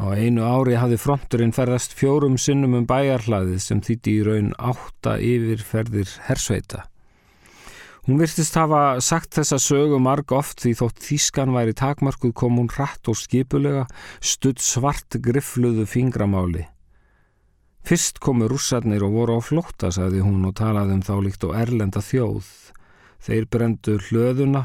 Á 0.00 0.16
einu 0.16 0.44
ári 0.48 0.76
hafði 0.80 1.00
fronturinn 1.00 1.56
ferðast 1.56 1.96
fjórum 1.96 2.38
sinnum 2.40 2.78
um 2.78 2.86
bæjarhlaðið 2.88 3.60
sem 3.64 3.82
þýtti 3.84 4.16
í 4.16 4.22
raun 4.28 4.54
átta 4.56 5.18
yfirferðir 5.20 6.16
hersveita. 6.28 6.86
Hún 8.06 8.16
virtist 8.20 8.56
hafa 8.56 8.98
sagt 9.04 9.36
þessa 9.36 9.58
sögu 9.60 9.98
marg 10.00 10.32
oft 10.32 10.62
því 10.64 10.72
þótt 10.78 11.02
þýskan 11.04 11.52
væri 11.52 11.76
takmarkuð 11.76 12.32
kom 12.32 12.56
hún 12.56 12.70
rætt 12.72 13.10
og 13.12 13.18
skipulega 13.20 13.84
studd 14.24 14.62
svart 14.64 15.20
griffluðu 15.20 15.84
fingramáli. 15.88 16.64
Fyrst 17.84 18.20
komu 18.20 18.48
rússarnir 18.48 19.04
og 19.04 19.14
voru 19.16 19.36
á 19.36 19.40
flótta, 19.44 19.92
sagði 19.92 20.24
hún 20.24 20.44
og 20.48 20.56
talaði 20.56 20.96
um 20.98 21.04
þá 21.04 21.14
líkt 21.24 21.46
og 21.48 21.56
erlenda 21.56 22.02
þjóð. 22.04 22.48
Þeir 23.20 23.46
brendu 23.52 23.98
hlöðuna, 24.00 24.62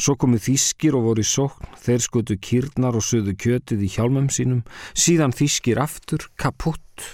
svo 0.00 0.14
komu 0.16 0.40
þýskir 0.40 0.96
og 0.96 1.10
voru 1.10 1.24
í 1.24 1.28
sókn, 1.28 1.68
þeir 1.76 2.04
skutu 2.04 2.38
kýrnar 2.40 2.96
og 2.96 3.04
suðu 3.04 3.34
kjötið 3.36 3.84
í 3.84 3.90
hjálmum 3.92 4.30
sínum, 4.32 4.62
síðan 4.96 5.36
þýskir 5.36 5.80
aftur, 5.82 6.24
kaputt 6.40 7.04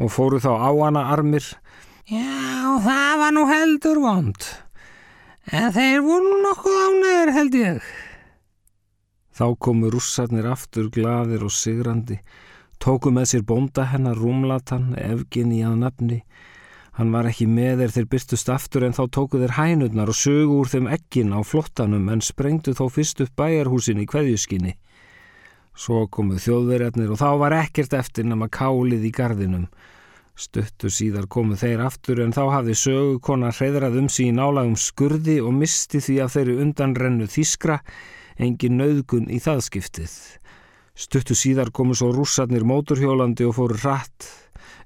og 0.00 0.08
fóru 0.12 0.40
þá 0.40 0.56
á 0.56 0.70
hana 0.72 1.04
armir. 1.12 1.44
Já, 2.08 2.80
það 2.80 3.12
var 3.20 3.36
nú 3.36 3.44
heldur 3.50 4.00
vond. 4.00 4.48
En 5.50 5.72
þeir 5.74 6.04
voru 6.04 6.36
nokkuð 6.44 6.78
ánæður 6.86 7.32
held 7.34 7.54
ég. 7.58 7.92
Þá 9.32 9.46
komu 9.58 9.90
rússarnir 9.90 10.46
aftur 10.46 10.90
gladir 10.92 11.42
og 11.42 11.50
sigrandi, 11.50 12.20
tóku 12.78 13.10
með 13.10 13.30
sér 13.32 13.44
bónda 13.48 13.88
hennar 13.90 14.20
rúmlatan, 14.20 14.92
efgin 14.94 15.54
í 15.56 15.62
að 15.66 15.78
nafni. 15.82 16.18
Hann 16.92 17.10
var 17.14 17.26
ekki 17.26 17.46
með 17.48 17.80
þeir 17.80 17.94
þeir 17.96 18.08
byrstust 18.12 18.52
aftur 18.52 18.84
en 18.84 18.94
þá 18.94 19.02
tóku 19.16 19.40
þeir 19.40 19.56
hænurnar 19.56 20.12
og 20.12 20.18
sögu 20.18 20.58
úr 20.60 20.68
þeim 20.68 20.90
eggin 20.92 21.32
á 21.32 21.40
flottanum 21.40 22.10
en 22.12 22.20
sprengdu 22.20 22.76
þó 22.76 22.84
fyrst 22.92 23.24
upp 23.24 23.32
bæjarhúsin 23.40 24.02
í 24.02 24.06
kveðjuskinni. 24.12 24.76
Svo 25.72 26.04
komu 26.12 26.36
þjóðverjarnir 26.36 27.14
og 27.14 27.18
þá 27.18 27.30
var 27.40 27.56
ekkert 27.62 27.96
eftir 27.96 28.28
nema 28.28 28.50
kálið 28.52 29.08
í 29.08 29.14
gardinum. 29.16 29.66
Stuttur 30.32 30.88
síðar 30.88 31.26
komu 31.28 31.58
þeir 31.60 31.82
aftur 31.84 32.22
en 32.24 32.32
þá 32.32 32.44
hafði 32.54 32.76
sögukona 32.80 33.50
hreyðrað 33.52 33.98
um 34.00 34.08
sín 34.08 34.40
álagum 34.40 34.78
skurði 34.80 35.38
og 35.44 35.52
misti 35.58 36.00
því 36.00 36.16
af 36.24 36.32
þeirri 36.36 36.54
undanrennu 36.64 37.28
þískra, 37.28 37.82
engin 38.40 38.78
nöðgun 38.80 39.28
í 39.28 39.42
það 39.44 39.60
skiptið. 39.68 40.14
Stuttur 40.96 41.36
síðar 41.36 41.72
komu 41.72 41.96
svo 41.96 42.10
rússarnir 42.16 42.64
móturhjólandi 42.68 43.44
og 43.48 43.56
fóru 43.58 43.76
rætt. 43.84 44.30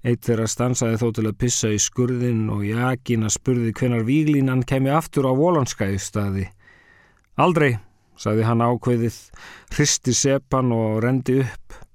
Eitt 0.06 0.26
þeirra 0.26 0.50
stansaði 0.50 0.98
þó 1.00 1.06
til 1.14 1.26
að 1.30 1.38
pissa 1.38 1.70
í 1.74 1.78
skurðin 1.82 2.44
og 2.50 2.66
Jakina 2.66 3.30
spurði 3.32 3.72
hvenar 3.74 4.06
výglínan 4.06 4.66
kemi 4.66 4.90
aftur 4.94 5.30
á 5.30 5.32
volanskæðu 5.34 6.02
staði. 6.02 6.46
Aldrei, 7.38 7.76
sagði 8.18 8.46
hann 8.46 8.66
ákveðið, 8.66 9.18
hristi 9.74 10.14
sepan 10.14 10.74
og 10.74 11.02
rendi 11.06 11.40
upp. 11.46 11.85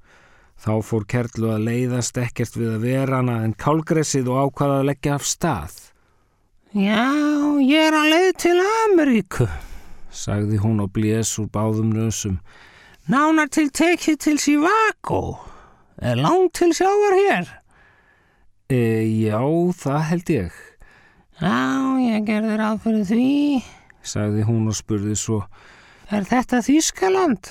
Þá 0.62 0.74
fór 0.86 1.06
Kerlu 1.10 1.48
að 1.56 1.64
leiðast 1.66 2.18
ekkert 2.22 2.54
við 2.54 2.76
að 2.76 2.84
vera 2.86 3.18
hana 3.18 3.40
en 3.48 3.54
kálgressið 3.58 4.28
og 4.30 4.52
ákvaða 4.52 4.76
að 4.82 4.90
leggja 4.92 5.16
af 5.18 5.24
stað. 5.26 5.78
Já, 6.78 7.06
ég 7.66 7.88
er 7.88 7.98
að 7.98 8.12
leið 8.14 8.30
til 8.44 8.54
Ameríku, 8.62 9.48
sagði 10.14 10.60
hún 10.62 10.84
og 10.84 10.92
blés 10.94 11.32
úr 11.42 11.48
báðum 11.50 11.90
nösum. 11.96 12.38
Nánar 13.10 13.50
til 13.50 13.72
tekið 13.74 14.20
til 14.22 14.38
Sivako. 14.38 15.40
Er 15.98 16.22
langt 16.22 16.54
til 16.62 16.70
sjávar 16.78 17.18
hér? 17.18 17.50
E, 18.70 19.02
já, 19.26 19.42
það 19.82 20.00
held 20.12 20.32
ég. 20.36 20.62
Já, 21.42 21.58
ég 22.06 22.30
gerði 22.30 22.62
ráð 22.62 22.80
fyrir 22.86 23.10
því, 23.10 23.34
sagði 24.06 24.46
hún 24.46 24.70
og 24.70 24.78
spurði 24.78 25.18
svo. 25.18 25.42
Er 26.14 26.30
þetta 26.30 26.62
Þískaland? 26.70 27.50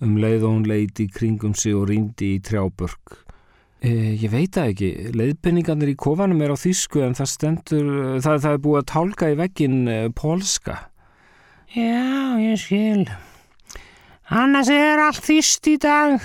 Um 0.00 0.16
leið 0.16 0.46
og 0.46 0.54
hún 0.54 0.68
leiti 0.68 1.10
kringum 1.12 1.52
sig 1.54 1.74
og 1.76 1.90
rýndi 1.90 2.34
í 2.36 2.42
trjábörg. 2.44 3.18
E, 3.80 3.90
ég 4.20 4.30
veit 4.32 4.54
það 4.56 4.70
ekki. 4.72 4.88
Leiðpenningarnir 5.16 5.92
í 5.92 5.96
kofanum 6.00 6.40
er 6.44 6.52
á 6.52 6.56
þýsku 6.60 7.02
en 7.04 7.16
það 7.16 7.32
stendur, 7.34 7.90
það, 8.24 8.38
það 8.44 8.54
er 8.54 8.62
búið 8.64 8.80
að 8.80 8.88
tálka 8.92 9.28
í 9.32 9.36
veggin 9.40 9.76
e, 9.88 9.98
polska. 10.16 10.78
Já, 11.76 12.40
ég 12.40 12.56
skil. 12.60 13.04
Annars 14.30 14.72
er 14.72 15.04
allt 15.04 15.24
þýst 15.26 15.68
í 15.70 15.76
dag. 15.82 16.16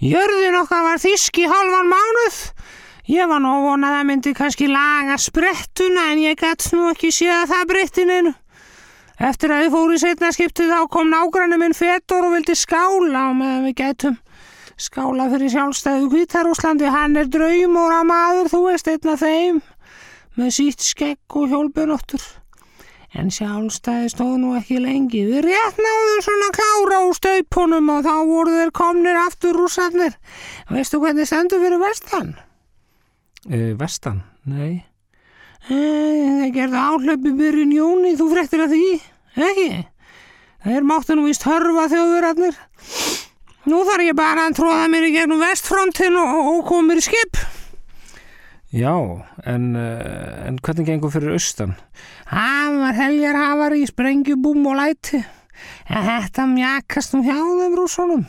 Jörðin 0.00 0.56
okkar 0.60 0.84
var 0.86 1.00
þýsk 1.02 1.40
í 1.42 1.46
halvan 1.50 1.92
mánuð. 1.92 2.40
Ég 3.12 3.28
var 3.30 3.38
nú 3.42 3.52
vonað 3.62 3.92
að 3.92 3.96
það 4.00 4.08
myndi 4.08 4.34
kannski 4.34 4.66
laga 4.70 5.16
sprettuna 5.22 6.08
en 6.10 6.24
ég 6.24 6.40
gætt 6.40 6.72
nú 6.74 6.88
ekki 6.90 7.12
séð 7.14 7.36
að 7.36 7.52
það 7.52 7.68
breyttininu. 7.70 8.32
Eftir 9.16 9.52
að 9.54 9.62
við 9.64 9.72
fórum 9.72 9.96
í 9.96 10.00
setna 10.02 10.30
skiptið 10.34 10.72
þá 10.74 10.80
kom 10.92 11.08
nágrannu 11.08 11.56
minn 11.60 11.76
Fetor 11.76 12.26
og 12.28 12.34
vildi 12.36 12.56
skála 12.58 13.30
og 13.30 13.36
meðan 13.38 13.64
við 13.64 13.76
gætum 13.80 14.16
skála 14.76 15.30
fyrir 15.32 15.52
sjálfstæðu 15.54 16.10
Kvítarúslandi. 16.12 16.90
Hann 16.92 17.16
er 17.16 17.30
draumóra 17.32 18.02
maður, 18.04 18.50
þú 18.52 18.60
veist, 18.66 18.90
einn 18.92 19.12
af 19.12 19.22
þeim 19.24 19.62
með 20.36 20.50
sítt 20.58 20.84
skegg 20.84 21.38
og 21.40 21.48
hjólpunóttur. 21.48 22.24
En 23.16 23.30
sjálfstæði 23.32 24.10
stóð 24.12 24.34
nú 24.42 24.50
ekki 24.58 24.76
lengi. 24.84 25.22
Við 25.30 25.46
rétt 25.46 25.78
náðum 25.80 26.20
svona 26.26 26.50
klára 26.52 26.98
úr 27.06 27.16
staupunum 27.16 27.88
og 27.94 28.02
þá 28.04 28.16
voru 28.28 28.58
þeir 28.58 28.72
komnir 28.76 29.16
aftur 29.22 29.56
rúsarnir. 29.56 30.18
Veistu 30.68 31.00
hvernig 31.00 31.30
stendur 31.30 31.62
fyrir 31.64 31.80
vestan? 31.80 32.34
E, 33.48 33.72
vestan? 33.80 34.20
Nei. 34.44 34.84
Það 35.66 36.50
gerði 36.54 36.78
áhlaupi 36.78 37.32
byrjun 37.34 37.74
jóni, 37.74 38.14
þú 38.18 38.26
frektir 38.30 38.62
að 38.62 38.74
því, 38.76 38.90
ekki? 39.48 39.70
Þeir 40.66 40.86
máttu 40.86 41.16
nú 41.18 41.26
vist 41.26 41.46
hörfa 41.46 41.88
þjóðurarnir. 41.90 42.58
Nú 43.66 43.80
þarf 43.86 44.06
ég 44.06 44.14
bara 44.18 44.46
að 44.46 44.58
tróða 44.60 44.86
mér 44.90 45.08
í 45.08 45.12
gegnum 45.14 45.42
vestfrontin 45.42 46.18
og, 46.20 46.34
og 46.52 46.60
koma 46.68 46.92
mér 46.92 47.02
í 47.02 47.06
skip. 47.06 47.40
Já, 48.76 48.94
en, 49.46 49.66
uh, 49.78 50.46
en 50.46 50.58
hvernig 50.62 50.86
gengur 50.86 51.10
fyrir 51.14 51.34
austan? 51.34 51.74
Hann 52.30 52.80
var 52.82 52.98
heljar 52.98 53.38
hafar 53.38 53.74
í 53.74 53.86
sprengjubúm 53.90 54.66
og 54.70 54.78
læti. 54.78 55.22
En 55.90 56.06
þetta 56.06 56.46
mjakast 56.50 57.14
um 57.16 57.24
hjá 57.26 57.38
þeim 57.38 57.74
rúsunum. 57.78 58.26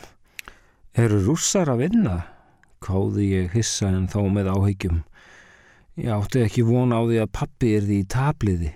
Eru 0.98 1.22
rússar 1.26 1.70
að 1.70 1.86
vinna? 1.86 2.18
Káði 2.82 3.32
ég 3.34 3.54
hissa 3.58 3.90
en 3.90 4.08
þó 4.10 4.24
með 4.34 4.54
áhyggjum. 4.54 5.04
Ég 5.98 6.12
átti 6.14 6.44
ekki 6.46 6.62
vona 6.62 7.00
á 7.00 7.04
því 7.10 7.22
að 7.24 7.32
pappi 7.34 7.74
er 7.74 7.86
því 7.88 8.00
í 8.04 8.08
tabliði. 8.14 8.74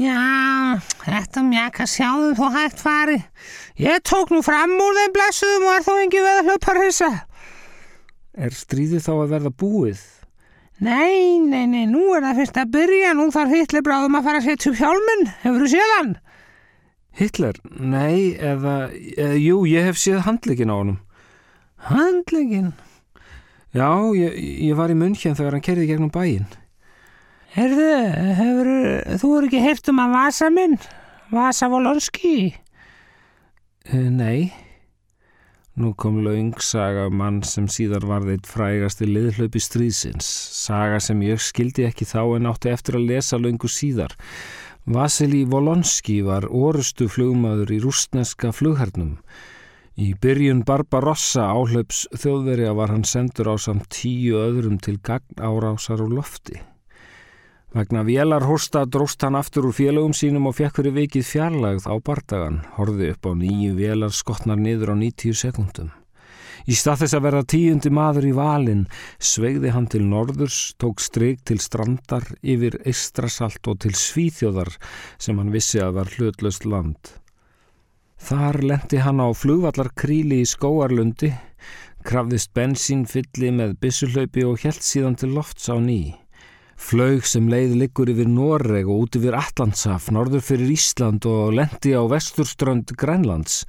Já, 0.00 0.78
þetta 1.04 1.42
mjakast 1.46 1.98
hjá 2.00 2.08
þeim 2.08 2.38
þó 2.38 2.46
hægt 2.54 2.80
fari. 2.82 3.18
Ég 3.78 4.00
tók 4.06 4.32
nú 4.34 4.40
fram 4.42 4.72
úr 4.80 4.96
þeim 4.98 5.12
blessuðum 5.14 5.66
og 5.68 5.74
er 5.76 5.84
þó 5.86 5.92
engi 6.00 6.24
veð 6.24 6.38
að 6.40 6.48
hlöpa 6.48 6.74
hissa. 6.80 7.10
Er 8.34 8.56
stríðið 8.56 9.04
þá 9.04 9.12
að 9.16 9.30
verða 9.34 9.52
búið? 9.62 10.02
Nei, 10.80 11.38
nei, 11.44 11.66
nei, 11.68 11.84
nú 11.84 12.06
er 12.16 12.24
það 12.24 12.38
fyrst 12.40 12.58
að 12.62 12.70
byrja, 12.72 13.12
nú 13.12 13.26
þarf 13.34 13.52
Hitler 13.52 13.82
bráðum 13.84 14.16
að 14.16 14.28
fara 14.30 14.40
að 14.40 14.46
setja 14.48 14.70
upp 14.70 14.78
hjálminn, 14.80 15.26
hefur 15.42 15.60
þú 15.60 15.70
séð 15.74 15.90
hann? 15.98 16.12
Hitler? 17.20 17.58
Nei, 17.68 18.14
eða, 18.38 18.76
eða, 19.12 19.34
jú, 19.36 19.58
ég 19.68 19.90
hef 19.90 20.00
séð 20.00 20.22
handleikin 20.24 20.72
á 20.72 20.76
honum. 20.78 20.96
Handleikin? 21.90 22.72
Já, 23.70 23.90
ég, 24.18 24.34
ég 24.66 24.74
var 24.74 24.90
í 24.90 24.96
munn 24.98 25.14
hér 25.14 25.36
þegar 25.38 25.54
hann 25.54 25.62
kerði 25.62 25.86
gegnum 25.90 26.10
bæin. 26.10 26.48
Herðu, 27.54 27.90
hefur, 28.38 28.72
þú 29.18 29.28
er 29.36 29.46
ekki 29.46 29.60
heyrt 29.62 29.90
um 29.90 30.00
að 30.02 30.16
Vasa 30.16 30.48
minn, 30.54 30.76
Vasa 31.34 31.68
Volonski? 31.70 32.34
Uh, 33.90 34.08
nei. 34.10 34.50
Nú 35.80 35.92
kom 35.94 36.18
laung 36.24 36.52
saga 36.62 37.06
um 37.08 37.14
mann 37.18 37.38
sem 37.46 37.68
síðar 37.70 38.04
var 38.10 38.26
þeitt 38.26 38.48
frægasti 38.50 39.06
liðhlaupi 39.06 39.62
stríðsins, 39.62 40.26
saga 40.60 40.98
sem 41.00 41.22
ég 41.24 41.38
skildi 41.40 41.86
ekki 41.86 42.08
þá 42.10 42.36
en 42.36 42.50
átti 42.50 42.72
eftir 42.74 42.98
að 42.98 43.06
lesa 43.12 43.38
laungu 43.38 43.70
síðar. 43.70 44.16
Vasili 44.90 45.44
Volonski 45.46 46.20
var 46.26 46.48
orustu 46.50 47.06
flugmaður 47.06 47.70
í 47.70 47.78
rústneska 47.84 48.50
flughernum. 48.50 49.20
Í 49.98 50.12
byrjun 50.14 50.62
Barbarossa 50.62 51.48
áhlaups 51.50 52.04
þjóðverja 52.14 52.74
var 52.78 52.92
hann 52.94 53.02
sendur 53.02 53.50
á 53.50 53.56
samt 53.58 53.88
tíu 53.90 54.38
öðrum 54.38 54.78
til 54.78 55.00
gagn 55.02 55.42
árásar 55.42 56.02
og 56.04 56.14
lofti. 56.14 56.60
Vegna 57.74 58.04
vélarhorsta 58.06 58.84
dróst 58.86 59.22
hann 59.22 59.38
aftur 59.38 59.66
úr 59.68 59.74
félögum 59.74 60.14
sínum 60.14 60.46
og 60.50 60.56
fekk 60.58 60.80
fyrir 60.80 60.94
vikið 60.94 61.26
fjarlagð 61.26 61.86
á 61.90 61.94
bardagan, 62.02 62.60
horði 62.78 63.12
upp 63.14 63.30
á 63.30 63.32
nýju 63.34 63.76
vélar 63.78 64.14
skotnar 64.14 64.58
niður 64.58 64.94
á 64.94 64.96
90 64.98 65.38
sekundum. 65.38 65.90
Í 66.70 66.74
stað 66.76 67.04
þess 67.04 67.16
að 67.16 67.24
verða 67.26 67.46
tíundi 67.50 67.90
maður 67.94 68.26
í 68.30 68.34
valin, 68.36 68.82
sveigði 69.18 69.70
hann 69.74 69.86
til 69.90 70.02
norðurs, 70.06 70.74
tók 70.82 71.00
stryk 71.02 71.42
til 71.46 71.58
strandar 71.62 72.26
yfir 72.42 72.78
Eistrasalt 72.84 73.70
og 73.70 73.80
til 73.86 73.94
Svíþjóðar 73.96 74.74
sem 75.18 75.38
hann 75.38 75.54
vissi 75.54 75.82
að 75.82 75.96
var 75.98 76.14
hlutlöst 76.18 76.66
land. 76.66 77.14
Þar 78.20 78.60
lendi 78.62 79.00
hann 79.00 79.20
á 79.24 79.32
flugvallar 79.32 79.88
kríli 79.96 80.42
í 80.44 80.48
skóarlundi, 80.48 81.30
krafðist 82.04 82.52
bensínfylli 82.54 83.48
með 83.56 83.78
bissulaupi 83.80 84.44
og 84.44 84.60
helt 84.64 84.84
síðan 84.84 85.16
til 85.20 85.32
lofts 85.38 85.70
á 85.72 85.80
nýj. 85.80 86.12
Flaug 86.80 87.26
sem 87.28 87.48
leið 87.48 87.74
liggur 87.80 88.08
yfir 88.12 88.28
Noreg 88.28 88.88
og 88.88 89.06
út 89.06 89.16
yfir 89.18 89.36
Allandsaf, 89.36 90.08
norður 90.12 90.44
fyrir 90.44 90.72
Ísland 90.72 91.26
og 91.28 91.52
lendi 91.56 91.92
á 91.92 92.02
vesturströnd 92.08 92.94
Grænlands, 93.00 93.64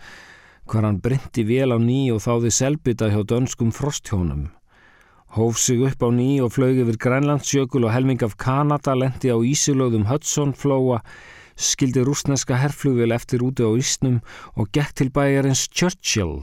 hvar 0.68 0.88
hann 0.88 1.02
bryndi 1.04 1.44
vel 1.48 1.76
á 1.76 1.80
ný 1.80 2.06
og 2.16 2.24
þáði 2.24 2.52
selbita 2.56 3.12
hjá 3.12 3.20
dönskum 3.28 3.74
frosthjónum. 3.76 4.50
Hóf 5.36 5.60
sig 5.60 5.84
upp 5.84 6.04
á 6.04 6.10
ný 6.12 6.40
og 6.44 6.52
flaug 6.56 6.80
yfir 6.84 7.00
Grænlandsjökul 7.00 7.88
og 7.88 7.94
helming 7.96 8.24
af 8.24 8.36
Kanada 8.40 8.96
lendi 8.96 9.32
á 9.32 9.40
Ísilögðum 9.40 10.08
Hudson-flóa, 10.12 11.00
skildi 11.56 12.04
rúsneska 12.06 12.58
herrflugvel 12.62 13.14
eftir 13.16 13.44
úti 13.46 13.66
á 13.66 13.72
Ísnum 13.74 14.20
og 14.56 14.72
gekk 14.76 14.94
til 14.98 15.12
bæjarins 15.14 15.68
Churchill. 15.70 16.42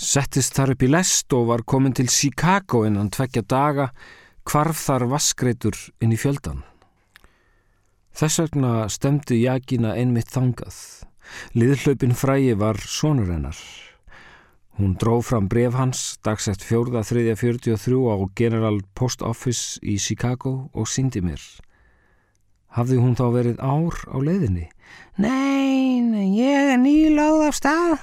Settist 0.00 0.56
þar 0.56 0.74
upp 0.74 0.82
í 0.82 0.90
lest 0.90 1.32
og 1.36 1.50
var 1.50 1.66
komin 1.68 1.92
til 1.92 2.08
Chicago 2.08 2.86
innan 2.88 3.12
tvekja 3.12 3.42
daga, 3.44 3.90
hvarf 4.48 4.86
þar 4.86 5.06
vaskreitur 5.12 5.76
inn 6.00 6.16
í 6.16 6.18
fjöldan. 6.20 6.64
Þess 8.16 8.40
vegna 8.42 8.72
stemdi 8.88 9.42
Jagina 9.44 9.94
einmitt 9.94 10.32
þangað. 10.32 10.74
Liðhlaupin 11.54 12.16
frægi 12.16 12.56
var 12.58 12.80
sonur 12.80 13.30
hennar. 13.30 13.56
Hún 14.80 14.96
dró 14.96 15.20
fram 15.20 15.48
bref 15.52 15.76
hans 15.76 16.18
dagsett 16.24 16.64
4.3.43 16.64 18.00
á 18.08 18.16
General 18.34 18.80
Post 18.96 19.22
Office 19.22 19.76
í 19.84 19.98
Chicago 20.00 20.70
og 20.72 20.88
síndi 20.88 21.20
mér. 21.20 21.42
Hafði 22.76 23.00
hún 23.02 23.16
þá 23.18 23.26
verið 23.34 23.58
ár 23.58 23.96
á 24.06 24.16
leiðinni? 24.22 24.68
Nei, 25.20 26.00
ég 26.38 26.72
er 26.74 26.78
nýláð 26.78 27.48
af 27.48 27.58
stað. 27.58 27.98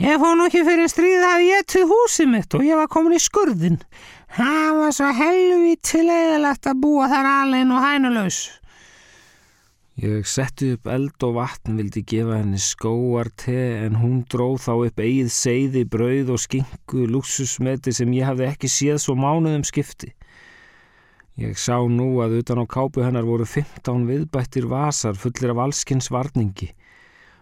Ég 0.00 0.18
fóð 0.18 0.32
nú 0.38 0.48
ekki 0.48 0.64
fyrir 0.66 0.90
stríð 0.90 1.22
að 1.28 1.46
ég 1.46 1.66
til 1.70 1.84
húsið 1.86 2.30
mitt 2.32 2.54
og 2.56 2.64
ég 2.66 2.80
var 2.80 2.88
komin 2.90 3.14
í 3.14 3.20
skurðin. 3.22 3.76
Það 4.34 4.70
var 4.80 4.94
svo 4.96 5.10
helvitilegilegt 5.14 6.66
að 6.66 6.80
búa 6.82 7.06
þar 7.12 7.28
alveg 7.30 7.70
og 7.70 7.84
hænulaus. 7.84 8.38
Ég 10.02 10.26
setti 10.26 10.72
upp 10.74 10.88
eld 10.90 11.22
og 11.22 11.36
vatn, 11.36 11.76
vildi 11.78 12.00
gefa 12.02 12.40
henni 12.40 12.58
skóarte 12.58 13.54
en 13.84 14.00
hún 14.00 14.24
dróð 14.26 14.64
þá 14.64 14.72
upp 14.88 14.98
eigið 15.04 15.30
seiði, 15.30 15.84
brauð 15.86 16.32
og 16.34 16.42
skingu, 16.42 17.04
luxusmeti 17.14 17.94
sem 17.94 18.10
ég 18.16 18.26
hafði 18.26 18.48
ekki 18.48 18.72
séð 18.74 18.98
svo 19.04 19.14
mánuðum 19.14 19.62
skipti. 19.62 20.10
Ég 21.34 21.58
sá 21.58 21.80
nú 21.90 22.20
að 22.22 22.38
utan 22.44 22.62
á 22.62 22.64
kápu 22.70 23.02
hennar 23.02 23.26
voru 23.26 23.46
15 23.48 24.06
viðbættir 24.06 24.68
vasar 24.70 25.16
fullir 25.18 25.50
af 25.50 25.64
allskins 25.66 26.06
varningi. 26.14 26.70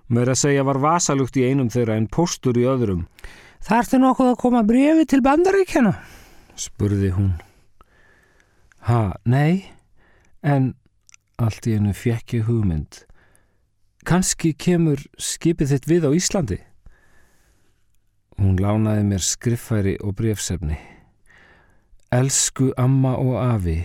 Mér 0.09 0.33
að 0.33 0.40
segja 0.46 0.64
var 0.64 0.81
vasalugt 0.81 1.37
í 1.37 1.44
einum 1.44 1.68
þeirra 1.72 1.98
en 2.00 2.09
postur 2.09 2.57
í 2.57 2.64
öðrum. 2.68 3.05
Þarftu 3.62 4.00
nokkuð 4.00 4.31
að 4.33 4.40
koma 4.40 4.62
brefi 4.66 5.07
til 5.09 5.20
bandaríkjana? 5.24 5.92
spurði 6.57 7.12
hún. 7.16 7.33
Ha, 8.88 9.14
nei, 9.24 9.72
en 10.42 10.72
allt 11.40 11.68
í 11.68 11.76
hennu 11.76 11.92
fjekki 11.96 12.42
hugmynd. 12.48 13.05
Kanski 14.09 14.52
kemur 14.59 15.05
skipið 15.20 15.76
þitt 15.76 15.90
við 15.90 16.09
á 16.09 16.11
Íslandi? 16.16 16.59
Hún 18.40 18.57
lánaði 18.59 19.05
mér 19.07 19.22
skriffæri 19.22 19.94
og 20.02 20.16
brefsefni. 20.18 20.81
Elsku 22.12 22.75
amma 22.77 23.14
og 23.16 23.38
afi, 23.40 23.79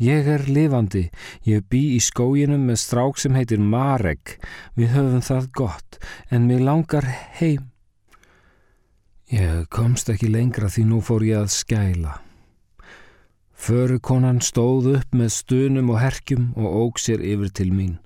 ég 0.00 0.28
er 0.32 0.46
lifandi, 0.48 1.02
ég 1.44 1.66
bý 1.68 1.82
í 1.92 2.00
skóginum 2.00 2.62
með 2.64 2.78
strák 2.80 3.18
sem 3.20 3.34
heitir 3.36 3.60
Marek, 3.60 4.38
við 4.72 4.94
höfum 4.94 5.20
það 5.26 5.50
gott, 5.52 5.98
en 6.32 6.46
mér 6.48 6.62
langar 6.64 7.04
heim. 7.36 7.66
Ég 9.28 9.66
komst 9.68 10.08
ekki 10.08 10.30
lengra 10.32 10.70
því 10.72 10.86
nú 10.94 11.02
fór 11.04 11.26
ég 11.28 11.42
að 11.42 11.52
skæla. 11.52 12.14
Förukonan 13.52 14.40
stóð 14.40 14.88
upp 14.94 15.12
með 15.12 15.34
stunum 15.36 15.92
og 15.92 16.00
herkjum 16.00 16.48
og 16.56 16.80
óg 16.86 17.04
sér 17.04 17.20
yfir 17.20 17.52
til 17.52 17.68
mín. 17.76 17.98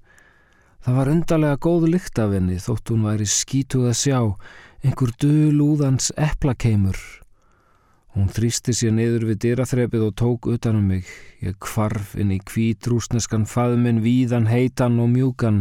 Það 0.82 0.98
var 0.98 1.12
undarlega 1.14 1.62
góð 1.62 1.88
lykt 1.94 2.18
af 2.18 2.34
henni 2.34 2.58
þótt 2.66 2.90
hún 2.90 3.06
væri 3.06 3.30
skítuð 3.30 3.92
að 3.92 3.96
sjá, 4.02 4.20
einhver 4.82 5.14
dölúðans 5.22 6.10
eplakeimur. 6.18 6.98
Hún 8.18 8.32
þrýsti 8.34 8.72
sér 8.74 8.90
niður 8.96 9.28
við 9.28 9.36
dyraþrepið 9.44 10.04
og 10.08 10.14
tók 10.18 10.46
utanum 10.50 10.88
mig. 10.90 11.06
Ég 11.38 11.54
kvarf 11.62 12.16
inn 12.18 12.32
í 12.34 12.40
kvítrúsneskan 12.42 13.44
faðminn 13.46 14.00
víðan, 14.02 14.48
heitan 14.50 14.96
og 14.98 15.12
mjúkan. 15.12 15.60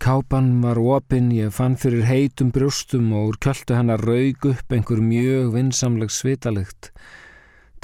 Kápan 0.00 0.54
var 0.62 0.80
opinn, 0.80 1.28
ég 1.36 1.52
fann 1.52 1.76
fyrir 1.76 2.08
heitum 2.08 2.48
brjóstum 2.56 3.12
og 3.12 3.34
úr 3.34 3.38
kjöldu 3.44 3.76
hennar 3.76 4.00
raug 4.08 4.48
upp 4.54 4.72
einhver 4.72 5.04
mjög 5.04 5.52
vinsamleg 5.58 6.16
svitalikt. 6.16 6.94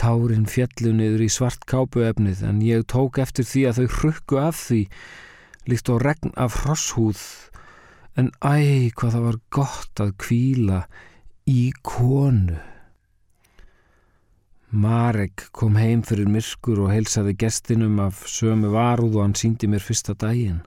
Tárin 0.01 0.49
fjallu 0.49 0.97
niður 0.97 1.29
í 1.29 1.31
svart 1.37 1.69
kápuefnið 1.69 2.47
en 2.49 2.65
ég 2.65 2.89
tók 2.89 3.21
eftir 3.21 3.45
því 3.45 3.69
að 3.69 3.83
þau 3.83 4.01
hrukku 4.01 4.41
af 4.41 4.57
því, 4.71 4.83
líkt 5.69 5.93
á 5.93 5.95
regn 6.01 6.33
af 6.41 6.63
hrosshúð. 6.65 7.21
En 8.17 8.33
æ, 8.41 8.89
hvað 8.97 9.19
það 9.21 9.29
var 9.29 9.43
gott 9.53 10.07
að 10.09 10.17
kvíla 10.17 10.85
í 11.45 11.75
konu. 11.85 12.72
Marek 14.73 15.51
kom 15.53 15.75
heim 15.77 16.01
fyrir 16.01 16.31
myrkur 16.33 16.79
og 16.87 16.95
heilsaði 16.95 17.35
gestinum 17.37 17.99
af 18.01 18.23
sömu 18.25 18.71
varúð 18.73 19.19
og 19.19 19.27
hann 19.27 19.35
síndi 19.37 19.69
mér 19.69 19.85
fyrsta 19.85 20.15
daginn. 20.17 20.63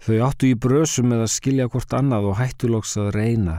Þau 0.00 0.16
áttu 0.24 0.48
í 0.48 0.56
brösum 0.56 1.10
með 1.12 1.26
að 1.26 1.34
skilja 1.34 1.66
hvort 1.68 1.92
annað 1.92 2.30
og 2.30 2.38
hættulóks 2.38 2.96
að 2.96 3.10
reyna. 3.18 3.58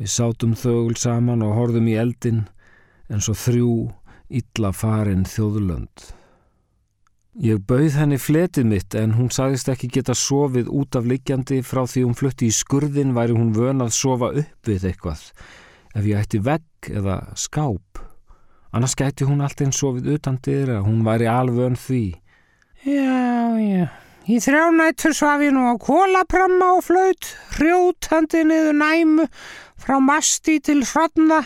Við 0.00 0.12
sátum 0.14 0.56
þögul 0.56 0.96
saman 0.96 1.44
og 1.44 1.58
horfum 1.58 1.90
í 1.92 1.98
eldin 2.00 2.46
en 3.12 3.20
svo 3.20 3.36
þrjú 3.36 3.74
illa 4.40 4.72
farin 4.72 5.28
þjóðlönd. 5.28 6.08
Ég 7.44 7.60
bauð 7.68 8.00
henni 8.00 8.16
fletið 8.16 8.70
mitt 8.70 8.96
en 8.96 9.12
hún 9.18 9.28
sagðist 9.28 9.68
ekki 9.68 9.92
geta 9.92 10.16
sofið 10.16 10.72
út 10.72 10.96
af 10.96 11.04
liggjandi 11.04 11.60
frá 11.60 11.84
því 11.84 12.06
hún 12.08 12.16
flutti 12.16 12.48
í 12.48 12.54
skurðin 12.54 13.12
væri 13.12 13.36
hún 13.36 13.52
vön 13.52 13.84
að 13.84 13.92
sofa 13.98 14.32
upp 14.40 14.72
við 14.72 14.88
eitthvað 14.88 15.28
ef 15.94 16.06
ég 16.06 16.16
ætti 16.16 16.40
vegg 16.40 16.94
eða 16.96 17.20
skáp. 17.36 18.09
Annars 18.70 18.94
gæti 18.94 19.26
hún 19.26 19.42
allt 19.42 19.60
eins 19.64 19.80
og 19.82 19.96
við 19.98 20.14
utan 20.14 20.36
dyra, 20.44 20.78
hún 20.84 21.02
væri 21.06 21.26
alvön 21.26 21.74
því. 21.74 22.04
Já, 22.86 23.58
já. 23.58 23.86
Í 24.30 24.36
þrjá 24.38 24.66
nættur 24.76 25.14
svaf 25.16 25.42
ég 25.42 25.50
nú 25.56 25.64
á 25.66 25.74
kólapramma 25.80 26.68
og 26.76 26.84
flaut, 26.86 27.30
hrjótandi 27.56 28.44
niður 28.46 28.76
næmu, 28.78 29.24
frá 29.80 29.96
masti 29.98 30.60
til 30.62 30.84
hrodna. 30.86 31.40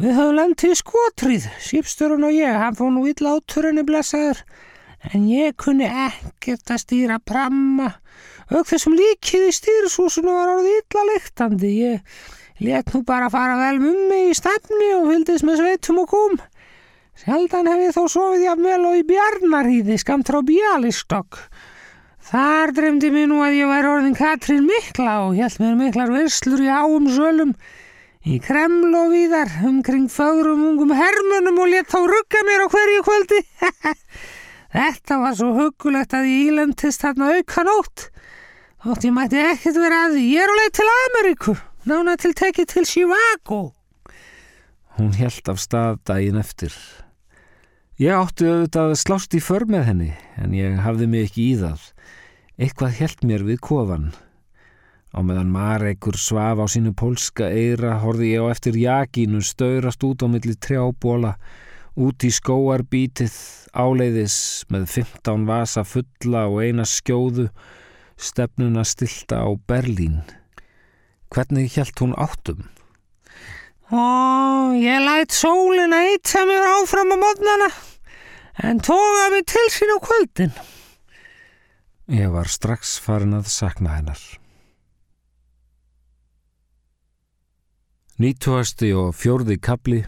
Við 0.00 0.18
höfum 0.18 0.36
lendið 0.36 0.74
skotrið, 0.80 1.46
sípsturinn 1.64 2.26
og 2.28 2.36
ég, 2.36 2.52
hann 2.56 2.76
fóð 2.76 2.92
nú 2.96 3.06
illa 3.08 3.38
áturinni 3.38 3.86
blessaður. 3.88 4.42
En 5.14 5.24
ég 5.32 5.56
kunni 5.56 5.88
ekkert 5.88 6.74
að 6.74 6.82
stýra 6.84 7.16
pramma. 7.24 7.88
Ög 8.52 8.68
þessum 8.68 8.98
líkið 8.98 9.48
í 9.48 9.56
stýrsúsinu 9.56 10.34
var 10.34 10.52
orðið 10.58 10.76
illa 10.82 11.06
lyktandi. 11.14 11.72
Ég 11.86 12.20
let 12.60 12.92
nú 12.94 13.02
bara 13.08 13.30
fara 13.32 13.56
vel 13.58 13.80
mummi 13.82 14.28
í 14.28 14.36
stefni 14.36 14.92
og 14.98 15.08
fylgdist 15.10 15.46
með 15.48 15.62
sveitum 15.62 16.00
og 16.04 16.10
kom. 16.12 16.38
Sjaldan 17.20 17.68
hef 17.68 17.82
ég 17.84 17.96
þó 17.96 18.04
sofið 18.08 18.46
jafnvel 18.46 18.80
og 18.88 18.96
í 19.00 19.04
bjarnarhýði 19.08 19.98
skamt 20.00 20.30
frá 20.30 20.40
bjálistokk. 20.46 21.40
Þar 22.30 22.72
dremdi 22.76 23.10
mér 23.10 23.26
nú 23.30 23.40
að 23.42 23.56
ég 23.58 23.70
væri 23.70 23.88
orðin 23.90 24.16
Katrín 24.16 24.66
Mikla 24.68 25.16
og 25.26 25.38
held 25.40 25.56
mér 25.62 25.78
miklar 25.80 26.12
verslur 26.14 26.60
í 26.62 26.68
áum 26.70 27.08
sölum 27.10 27.54
í 28.22 28.36
kreml 28.44 28.92
og 28.94 29.08
víðar 29.14 29.50
umkring 29.66 30.10
fögrum 30.12 30.62
ungum 30.68 30.92
hermunum 30.94 31.58
og 31.64 31.72
let 31.72 31.88
þá 31.88 31.98
rugga 32.04 32.44
mér 32.46 32.64
á 32.64 32.72
hverju 32.72 33.04
kvöldi. 33.08 33.40
Þetta 34.76 35.18
var 35.18 35.34
svo 35.38 35.50
hugulegt 35.56 36.14
að 36.14 36.28
ég 36.28 36.50
ílendist 36.52 37.02
þarna 37.02 37.32
auka 37.34 37.64
nótt. 37.66 38.06
Þótt 38.84 39.08
ég 39.08 39.16
mætti 39.16 39.40
ekkert 39.42 39.80
vera 39.80 40.04
að. 40.06 40.20
Ég 40.22 40.44
er 40.44 40.52
á 40.52 40.54
leið 40.60 40.72
til 40.78 40.88
Ameríku, 40.92 41.56
nána 41.88 42.16
til 42.20 42.34
tekið 42.36 42.66
til 42.72 42.88
Chivago. 42.88 43.60
Hún 44.98 45.14
held 45.16 45.48
af 45.48 45.60
stað 45.62 46.00
daginn 46.08 46.40
eftir. 46.40 46.74
Ég 48.00 48.16
átti 48.16 48.48
auðvitað 48.48 48.94
að 48.94 49.00
slást 49.00 49.36
í 49.36 49.40
för 49.44 49.66
með 49.68 49.86
henni, 49.90 50.10
en 50.40 50.56
ég 50.56 50.80
hafði 50.80 51.08
mig 51.08 51.28
ekki 51.28 51.46
í 51.50 51.54
það. 51.60 51.82
Eitthvað 52.60 52.96
held 52.96 53.24
mér 53.28 53.44
við 53.48 53.60
kofan. 53.64 54.10
Á 55.12 55.18
meðan 55.26 55.50
Marekur 55.52 56.16
svaf 56.20 56.62
á 56.62 56.66
sínu 56.70 56.94
pólska 56.96 57.48
eira 57.50 57.96
horfi 58.00 58.32
ég 58.32 58.44
á 58.46 58.52
eftir 58.52 58.78
jakinu 58.78 59.40
staurast 59.44 60.04
út 60.06 60.24
á 60.24 60.26
milli 60.32 60.56
trjábóla, 60.56 61.34
út 61.98 62.24
í 62.24 62.30
skóarbítið, 62.32 63.36
áleiðis 63.74 64.64
með 64.72 64.88
15 64.96 65.48
vasa 65.48 65.84
fulla 65.84 66.46
og 66.48 66.62
eina 66.64 66.88
skjóðu, 66.88 67.50
stefnuna 68.16 68.84
stilta 68.86 69.42
á 69.44 69.50
Berlín. 69.68 70.22
Hvernig 71.30 71.70
held 71.76 72.00
hún 72.02 72.14
áttum? 72.18 72.64
Ó, 73.90 74.72
ég 74.74 74.98
lætt 75.02 75.32
sólina 75.34 75.98
eitsa 76.10 76.44
mér 76.46 76.64
áfram 76.74 77.14
á 77.14 77.16
modnana, 77.18 77.70
en 78.66 78.82
tóga 78.82 79.30
mig 79.30 79.46
til 79.46 79.68
sín 79.70 79.94
á 79.94 79.98
kvöldin. 80.02 80.52
Ég 82.10 82.30
var 82.34 82.50
strax 82.50 82.98
farin 82.98 83.38
að 83.38 83.46
sakna 83.50 83.94
hennar. 83.94 84.18
Nýtuasti 88.18 88.90
og 88.92 89.14
fjórði 89.14 89.56
kapli 89.62 90.02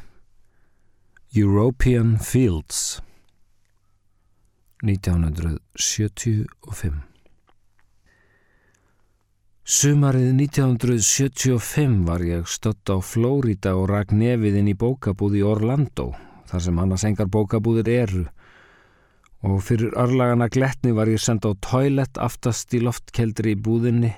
European 1.38 2.18
Fields 2.18 3.00
1975 4.82 7.11
Sumarið 9.62 10.32
1975 10.34 12.00
var 12.02 12.22
ég 12.26 12.48
stött 12.50 12.90
á 12.90 12.98
Flórida 12.98 13.76
og 13.78 13.92
rak 13.92 14.10
nefið 14.10 14.56
inn 14.58 14.72
í 14.72 14.74
bókabúð 14.74 15.36
í 15.38 15.42
Orlando, 15.46 16.08
þar 16.50 16.64
sem 16.64 16.80
annars 16.82 17.04
engar 17.06 17.30
bókabúðir 17.30 17.92
eru 17.92 18.24
og 19.46 19.62
fyrir 19.62 19.94
örlagana 19.94 20.50
gletni 20.50 20.90
var 20.90 21.06
ég 21.06 21.22
senda 21.22 21.54
á 21.54 21.62
toilet 21.62 22.18
aftast 22.18 22.74
í 22.74 22.82
loftkeldri 22.82 23.54
í 23.54 23.62
búðinni. 23.62 24.10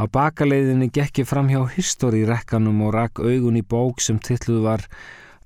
Á 0.00 0.08
bakaleiðinni 0.08 0.88
gekk 0.88 1.26
ég 1.26 1.28
fram 1.28 1.52
hjá 1.52 1.60
historyrekkanum 1.76 2.80
og 2.88 2.96
rak 2.96 3.20
augun 3.20 3.60
í 3.60 3.64
bók 3.64 4.00
sem 4.00 4.16
titluð 4.16 4.64
var 4.64 4.88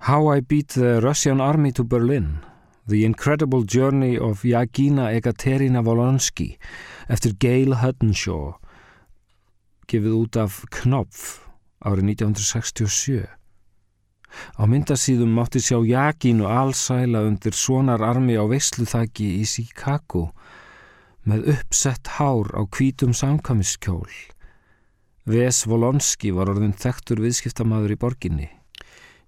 How 0.07 0.31
I 0.31 0.47
Beat 0.47 0.79
the 0.79 1.01
Russian 1.03 1.43
Army 1.43 1.75
to 1.75 1.83
Berlin 1.83 2.37
The 2.87 3.03
Incredible 3.03 3.67
Journey 3.67 4.15
of 4.15 4.47
Jagina 4.47 5.11
Ekaterina 5.11 5.83
Volonsky 5.83 6.53
eftir 7.11 7.35
Gail 7.35 7.81
Huddenshaw 7.83 8.61
gefið 9.91 10.19
út 10.19 10.39
af 10.41 10.61
Knopf 10.75 11.25
árið 11.85 12.15
1967. 12.15 13.25
Á 14.59 14.63
myndasíðum 14.67 15.35
mátti 15.37 15.63
sjá 15.63 15.79
Jakínu 15.87 16.49
allsæla 16.51 17.23
undir 17.29 17.55
svonar 17.55 18.03
armi 18.03 18.35
á 18.35 18.45
veisluþaki 18.51 19.29
í 19.41 19.45
Chicago 19.47 20.31
með 21.25 21.55
uppsett 21.55 22.17
hár 22.19 22.51
á 22.53 22.63
kvítum 22.67 23.15
samkamiskjól. 23.17 24.11
Ves 25.25 25.65
Volonski 25.65 26.35
var 26.37 26.51
orðin 26.53 26.77
þektur 26.77 27.23
viðskiptamaður 27.25 27.95
í 27.95 28.01
borginni. 28.01 28.49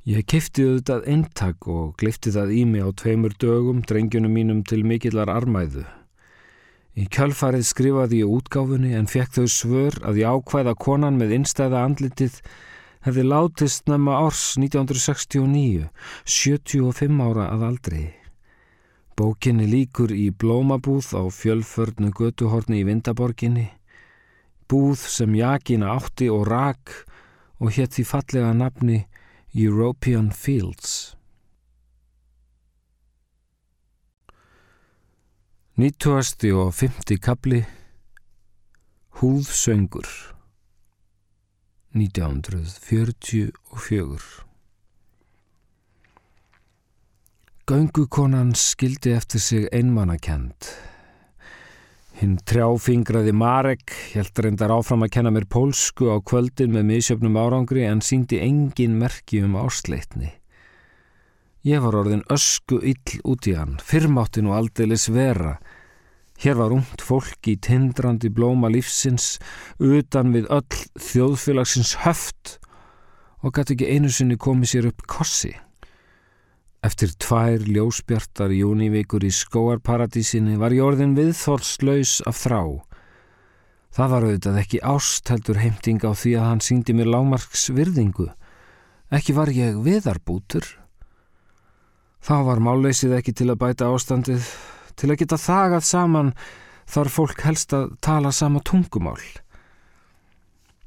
Ég 0.07 0.27
kifti 0.29 0.67
auðvitað 0.67 1.07
eintak 1.11 1.67
og 1.67 1.95
glifti 1.99 2.31
það 2.35 2.53
í 2.55 2.65
mig 2.69 2.85
á 2.85 2.91
tveimur 2.93 3.33
dögum 3.41 3.81
drengjunum 3.83 4.37
mínum 4.37 4.61
til 4.63 4.85
mikillar 4.87 5.33
armæðu. 5.33 5.87
Í 6.97 7.05
kjálfarið 7.13 7.67
skrifaði 7.69 8.23
ég 8.23 8.31
útgáfunni 8.33 8.95
en 8.97 9.09
fekk 9.11 9.35
þau 9.37 9.49
svör 9.53 9.97
að 10.09 10.23
ég 10.23 10.31
ákvæða 10.33 10.73
konan 10.81 11.19
með 11.21 11.35
innstæða 11.37 11.83
andlitið 11.85 12.39
hefði 13.05 13.25
látist 13.27 13.85
nefna 13.91 14.15
árs 14.25 14.45
1969, 14.57 15.91
75 16.25 17.21
ára 17.21 17.51
að 17.53 17.67
aldrei. 17.69 18.07
Bókinni 19.17 19.69
líkur 19.69 20.13
í 20.13 20.31
blómabúð 20.33 21.13
á 21.21 21.23
fjölförnu 21.29 22.15
götuhorni 22.17 22.81
í 22.81 22.87
Vindaborginni, 22.89 23.69
búð 24.69 25.05
sem 25.05 25.37
Jakina 25.37 25.93
átti 25.95 26.31
og 26.33 26.49
rak 26.49 26.97
og 27.61 27.77
hétt 27.77 27.97
því 27.97 28.07
fallega 28.09 28.57
nafni 28.57 29.05
European 29.53 30.33
Fields. 30.33 31.16
90. 35.79 36.53
og 36.57 36.73
50. 36.73 37.19
kapli 37.21 37.59
Húðsöngur 39.21 40.09
1944 41.93 43.53
Göngukonan 47.69 48.57
skildi 48.57 49.13
eftir 49.13 49.45
sig 49.45 49.69
einmannakend. 49.69 50.57
Hinn 52.23 52.41
trjáfingraði 52.49 53.37
Marek 53.37 53.93
held 54.15 54.33
reyndar 54.41 54.73
áfram 54.79 55.05
að 55.05 55.13
kenna 55.19 55.35
mér 55.37 55.45
pólsku 55.45 56.09
á 56.09 56.25
kvöldin 56.25 56.73
með 56.73 56.89
misjöfnum 56.95 57.37
árangri 57.37 57.85
en 57.85 58.01
síndi 58.01 58.41
engin 58.41 58.97
merki 58.97 59.45
um 59.45 59.61
ásleitni. 59.61 60.41
Ég 61.67 61.83
var 61.83 61.97
orðin 61.99 62.23
ösku 62.31 62.79
ill 62.79 63.19
út 63.27 63.49
í 63.51 63.57
hann, 63.59 63.75
fyrrmáttin 63.83 64.47
og 64.47 64.55
aldeilis 64.61 65.09
vera, 65.11 65.57
Hér 66.37 66.59
var 66.59 66.73
ungt 66.75 67.01
fólk 67.01 67.49
í 67.49 67.55
tindrandi 67.65 68.29
blóma 68.29 68.69
lífsins 68.69 69.39
utan 69.81 70.35
við 70.35 70.51
öll 70.53 70.81
þjóðfélagsins 71.01 71.95
höft 72.03 72.59
og 73.41 73.55
gæti 73.57 73.77
ekki 73.77 73.89
einu 73.89 74.11
sinni 74.13 74.37
komið 74.37 74.73
sér 74.73 74.89
upp 74.91 75.07
kossi. 75.09 75.55
Eftir 76.85 77.15
tvær 77.25 77.65
ljósbjartar 77.65 78.53
júnivíkur 78.53 79.25
í 79.25 79.33
skóarparadísinni 79.33 80.59
var 80.61 80.77
jórðin 80.77 81.17
viðþórslaus 81.17 82.19
af 82.29 82.37
þrá. 82.45 82.61
Það 83.97 84.13
var 84.13 84.27
auðvitað 84.29 84.61
ekki 84.61 84.85
ást 84.85 85.33
heldur 85.33 85.63
heimting 85.63 86.05
á 86.05 86.13
því 86.13 86.37
að 86.37 86.49
hann 86.51 86.65
síndi 86.69 86.93
mér 86.93 87.15
lámarks 87.17 87.71
virðingu. 87.73 88.29
Ekki 89.09 89.33
var 89.33 89.49
ég 89.57 89.81
viðarbútur. 89.81 90.69
Þá 92.27 92.37
var 92.49 92.59
máleysið 92.59 93.21
ekki 93.21 93.37
til 93.39 93.53
að 93.53 93.61
bæta 93.63 93.93
ástandið 93.95 94.49
Til 94.97 95.11
að 95.13 95.21
geta 95.21 95.37
þagað 95.37 95.85
saman 95.85 96.31
þarf 96.89 97.19
fólk 97.19 97.43
helst 97.45 97.75
að 97.77 97.91
tala 98.05 98.31
sama 98.33 98.63
tungumál. 98.65 99.21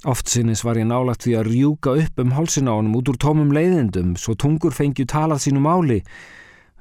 Oft 0.10 0.32
sinnis 0.32 0.64
var 0.66 0.80
ég 0.80 0.88
nálagt 0.90 1.26
því 1.26 1.36
að 1.38 1.50
rjúka 1.52 1.94
upp 2.00 2.22
um 2.24 2.34
hálsin 2.34 2.72
á 2.72 2.74
honum 2.74 2.96
út 2.98 3.12
úr 3.12 3.20
tómum 3.22 3.54
leiðindum 3.54 4.16
svo 4.18 4.34
tungur 4.40 4.74
fengju 4.74 5.06
talað 5.12 5.44
sínu 5.46 5.62
máli 5.62 6.00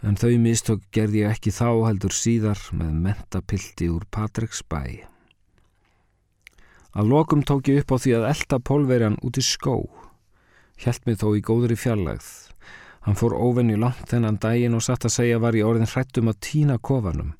en 0.06 0.16
þau 0.16 0.38
mistök 0.40 0.86
gerði 0.94 1.24
ég 1.24 1.34
ekki 1.34 1.52
þá 1.52 1.68
heldur 1.90 2.14
síðar 2.14 2.62
með 2.72 2.96
mentapildi 3.04 3.90
úr 3.92 4.06
Patreks 4.08 4.62
bæ. 4.64 5.04
Að 6.96 7.10
lokum 7.12 7.42
tók 7.44 7.68
ég 7.68 7.82
upp 7.82 7.92
á 7.92 7.96
því 8.00 8.14
að 8.16 8.28
elda 8.32 8.62
pólverjan 8.62 9.20
út 9.20 9.36
í 9.36 9.44
skó. 9.44 9.82
Hjælt 10.78 11.04
mig 11.04 11.18
þó 11.20 11.34
í 11.34 11.44
góðri 11.44 11.76
fjarlagð. 11.76 12.47
Hann 13.08 13.16
fór 13.16 13.32
óvenni 13.32 13.72
langt 13.80 14.10
þennan 14.10 14.36
daginn 14.36 14.74
og 14.76 14.82
satt 14.84 15.06
að 15.08 15.14
segja 15.14 15.36
var 15.40 15.56
í 15.56 15.62
orðin 15.64 15.88
hrættum 15.88 16.26
að 16.28 16.42
týna 16.44 16.74
kofanum. 16.76 17.30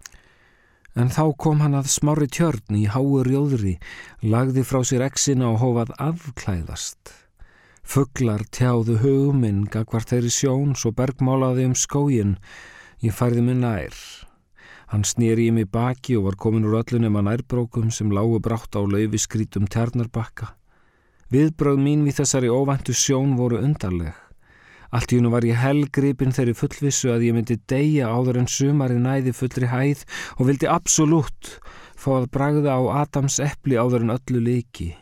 En 0.97 1.11
þá 1.13 1.25
kom 1.37 1.59
hann 1.61 1.75
að 1.77 1.91
smári 1.93 2.25
tjörn 2.33 2.79
í 2.79 2.87
háur 2.89 3.29
jóðri, 3.29 3.75
lagði 4.25 4.63
frá 4.65 4.79
sér 4.89 5.03
exina 5.05 5.51
og 5.51 5.59
hófað 5.61 5.91
afklæðast. 6.01 7.11
Fugglar 7.85 8.47
tjáðu 8.49 8.97
huguminn 9.03 9.67
gagvart 9.69 10.09
þeirri 10.09 10.33
sjón 10.33 10.73
svo 10.73 10.95
bergmálaði 10.97 11.67
um 11.69 11.75
skógin. 11.77 12.39
Ég 13.05 13.13
færði 13.19 13.45
mig 13.45 13.59
nær. 13.61 13.99
Hann 14.89 15.05
snýri 15.05 15.51
í 15.51 15.53
mig 15.53 15.69
baki 15.69 16.17
og 16.17 16.31
var 16.31 16.39
komin 16.47 16.65
úr 16.65 16.79
öllunum 16.81 17.21
að 17.21 17.27
nærbrókum 17.29 17.93
sem 17.93 18.09
lágu 18.09 18.41
brátt 18.41 18.73
á 18.73 18.81
laufiskrítum 18.81 19.69
tjarnarbakka. 19.69 20.55
Viðbröð 21.29 21.85
mín 21.85 22.09
við 22.09 22.23
þessari 22.23 22.49
óvæntu 22.49 22.97
sjón 22.97 23.37
voru 23.37 23.61
undarleg. 23.61 24.17
Allt 24.89 25.13
í 25.13 25.19
húnu 25.19 25.33
var 25.33 25.45
ég 25.45 25.59
helgripin 25.61 26.33
þeirri 26.33 26.55
fullvissu 26.57 27.11
að 27.13 27.27
ég 27.27 27.37
myndi 27.37 27.59
deyja 27.69 28.09
áður 28.09 28.41
en 28.41 28.49
sumarið 28.49 29.03
næði 29.05 29.35
fullri 29.37 29.69
hæð 29.69 30.05
og 30.39 30.49
vildi 30.49 30.71
absolutt 30.73 31.59
fá 31.99 32.09
að 32.21 32.31
bragða 32.33 32.79
á 32.79 32.83
Adams 33.03 33.37
eppli 33.45 33.77
áður 33.77 34.07
en 34.07 34.15
öllu 34.17 34.41
leiki. 34.47 34.95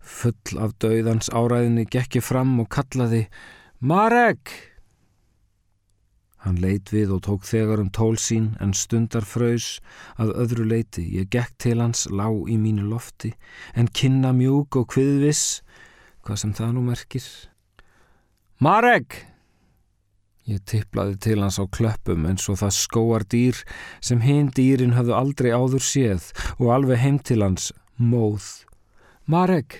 Full 0.00 0.56
af 0.56 0.72
dauðans 0.80 1.28
áræðinni 1.28 1.84
gekki 1.92 2.22
fram 2.24 2.56
og 2.62 2.70
kallaði 2.72 3.26
Marek! 3.84 4.54
Hann 6.46 6.60
leit 6.62 6.88
við 6.94 7.12
og 7.16 7.24
tók 7.26 7.44
þegar 7.44 7.82
um 7.82 7.90
tól 7.92 8.16
sín 8.16 8.52
en 8.62 8.72
stundar 8.72 9.26
fröys 9.26 9.82
að 10.22 10.32
öðru 10.44 10.68
leiti. 10.70 11.02
Ég 11.18 11.28
gekk 11.34 11.56
til 11.58 11.82
hans, 11.82 12.06
lá 12.08 12.30
í 12.30 12.56
mínu 12.56 12.86
lofti, 12.88 13.34
en 13.74 13.90
kynna 13.90 14.30
mjúk 14.32 14.78
og 14.78 14.88
kviðviss, 14.94 15.60
hvað 16.22 16.44
sem 16.44 16.54
það 16.56 16.76
nú 16.78 16.86
merkir. 16.88 17.26
Marek! 18.58 19.14
Ég 20.50 20.64
tipplaði 20.66 21.14
til 21.22 21.36
hans 21.38 21.60
á 21.62 21.64
klöppum 21.70 22.24
eins 22.26 22.48
og 22.50 22.56
það 22.58 22.72
skóar 22.74 23.24
dýr 23.30 23.60
sem 24.02 24.24
hinn 24.24 24.48
dýrin 24.50 24.96
hafðu 24.96 25.14
aldrei 25.14 25.52
áður 25.54 25.84
séð 25.86 26.24
og 26.56 26.72
alveg 26.74 26.98
heim 26.98 27.20
til 27.22 27.44
hans, 27.44 27.68
móð. 28.02 28.48
Marek! 29.30 29.76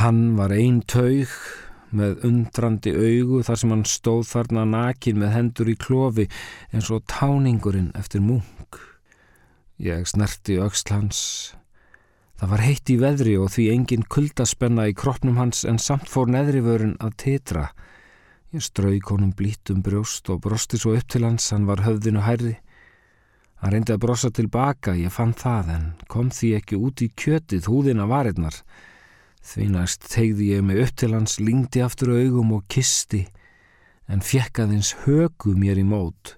Hann 0.00 0.34
var 0.34 0.50
einn 0.56 0.80
taug 0.82 1.30
með 1.94 2.26
undrandi 2.26 2.96
augu 2.96 3.44
þar 3.46 3.62
sem 3.62 3.76
hann 3.76 3.86
stóð 3.86 4.24
þarna 4.32 4.66
nakin 4.72 5.22
með 5.22 5.34
hendur 5.36 5.70
í 5.70 5.76
klofi 5.78 6.26
eins 6.72 6.90
og 6.90 7.06
táningurinn 7.06 7.92
eftir 7.94 8.24
munk. 8.24 8.82
Ég 9.78 10.10
snerti 10.10 10.58
auksl 10.58 10.90
hans. 10.96 11.22
Það 12.38 12.50
var 12.52 12.60
heitt 12.62 12.90
í 12.92 12.94
veðri 13.00 13.32
og 13.42 13.48
því 13.50 13.64
engin 13.72 14.04
kuldaspenna 14.06 14.84
í 14.86 14.94
kroppnum 14.94 15.40
hans 15.40 15.64
en 15.66 15.80
samt 15.82 16.06
fór 16.06 16.30
neðrivörun 16.30 16.94
að 17.02 17.16
titra. 17.24 17.64
Ég 18.54 18.62
strauk 18.62 19.10
honum 19.10 19.32
blítum 19.34 19.80
brjóst 19.82 20.30
og 20.30 20.44
brosti 20.44 20.78
svo 20.78 20.94
upp 20.94 21.08
til 21.10 21.24
hans, 21.26 21.50
hann 21.50 21.66
var 21.66 21.82
höfðinu 21.82 22.22
hærri. 22.22 22.54
Hann 23.58 23.74
reyndi 23.74 23.90
að 23.90 24.04
brosa 24.06 24.30
tilbaka, 24.30 24.94
ég 24.94 25.10
fann 25.10 25.34
það 25.34 25.72
en 25.74 25.88
kom 26.06 26.30
því 26.30 26.52
ekki 26.60 26.78
út 26.78 27.02
í 27.02 27.10
kjötið 27.10 27.66
húðina 27.66 28.06
varirnar. 28.06 28.54
Því 29.42 29.66
næst 29.74 30.06
tegði 30.06 30.52
ég 30.54 30.62
mig 30.62 30.78
upp 30.84 30.94
til 30.94 31.10
hans, 31.16 31.40
lingdi 31.42 31.82
aftur 31.82 32.14
augum 32.14 32.54
og 32.54 32.68
kisti, 32.70 33.24
en 34.06 34.22
fekk 34.22 34.62
aðeins 34.62 34.94
högu 35.02 35.58
mér 35.58 35.82
í 35.82 35.86
mót. 35.86 36.36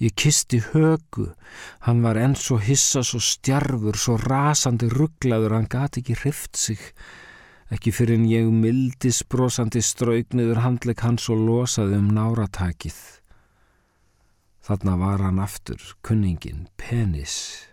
Ég 0.00 0.14
kisti 0.16 0.62
högu, 0.70 1.26
hann 1.84 2.00
var 2.00 2.16
enn 2.16 2.36
svo 2.38 2.56
hissa, 2.56 3.02
svo 3.04 3.20
stjarfur, 3.20 3.98
svo 4.00 4.16
rasandi 4.16 4.88
rugglaður, 4.88 5.58
hann 5.58 5.68
gati 5.68 6.00
ekki 6.00 6.16
hrift 6.22 6.56
sig. 6.56 6.80
Ekki 7.70 7.92
fyrir 7.94 8.16
en 8.16 8.26
ég 8.26 8.48
mildis 8.50 9.20
brosandi 9.28 9.82
straugniður 9.84 10.64
handleg 10.64 11.04
hans 11.04 11.28
og 11.30 11.44
losaði 11.44 12.00
um 12.00 12.08
náratakið. 12.16 12.98
Þarna 14.64 14.96
var 15.04 15.26
hann 15.28 15.42
aftur, 15.44 15.82
kunningin, 16.00 16.66
penis 16.80 17.68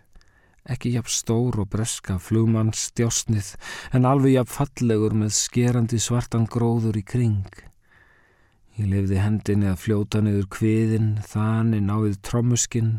ekki 0.68 0.92
jafn 0.98 1.14
stór 1.14 1.62
og 1.64 1.70
breska 1.72 2.18
flugmanns 2.20 2.90
stjásnið 2.90 3.54
en 3.96 4.08
alveg 4.10 4.36
jafn 4.36 4.54
fallegur 4.58 5.16
með 5.16 5.34
skerandi 5.40 6.00
svartan 6.04 6.48
gróður 6.52 7.00
í 7.00 7.04
kring. 7.08 7.67
Ég 8.78 8.90
lefði 8.92 9.22
hendinni 9.22 9.70
að 9.72 9.80
fljóta 9.82 10.22
niður 10.22 10.48
kviðin, 10.54 11.10
þanin 11.26 11.90
náðið 11.90 12.18
trommuskinn. 12.28 12.92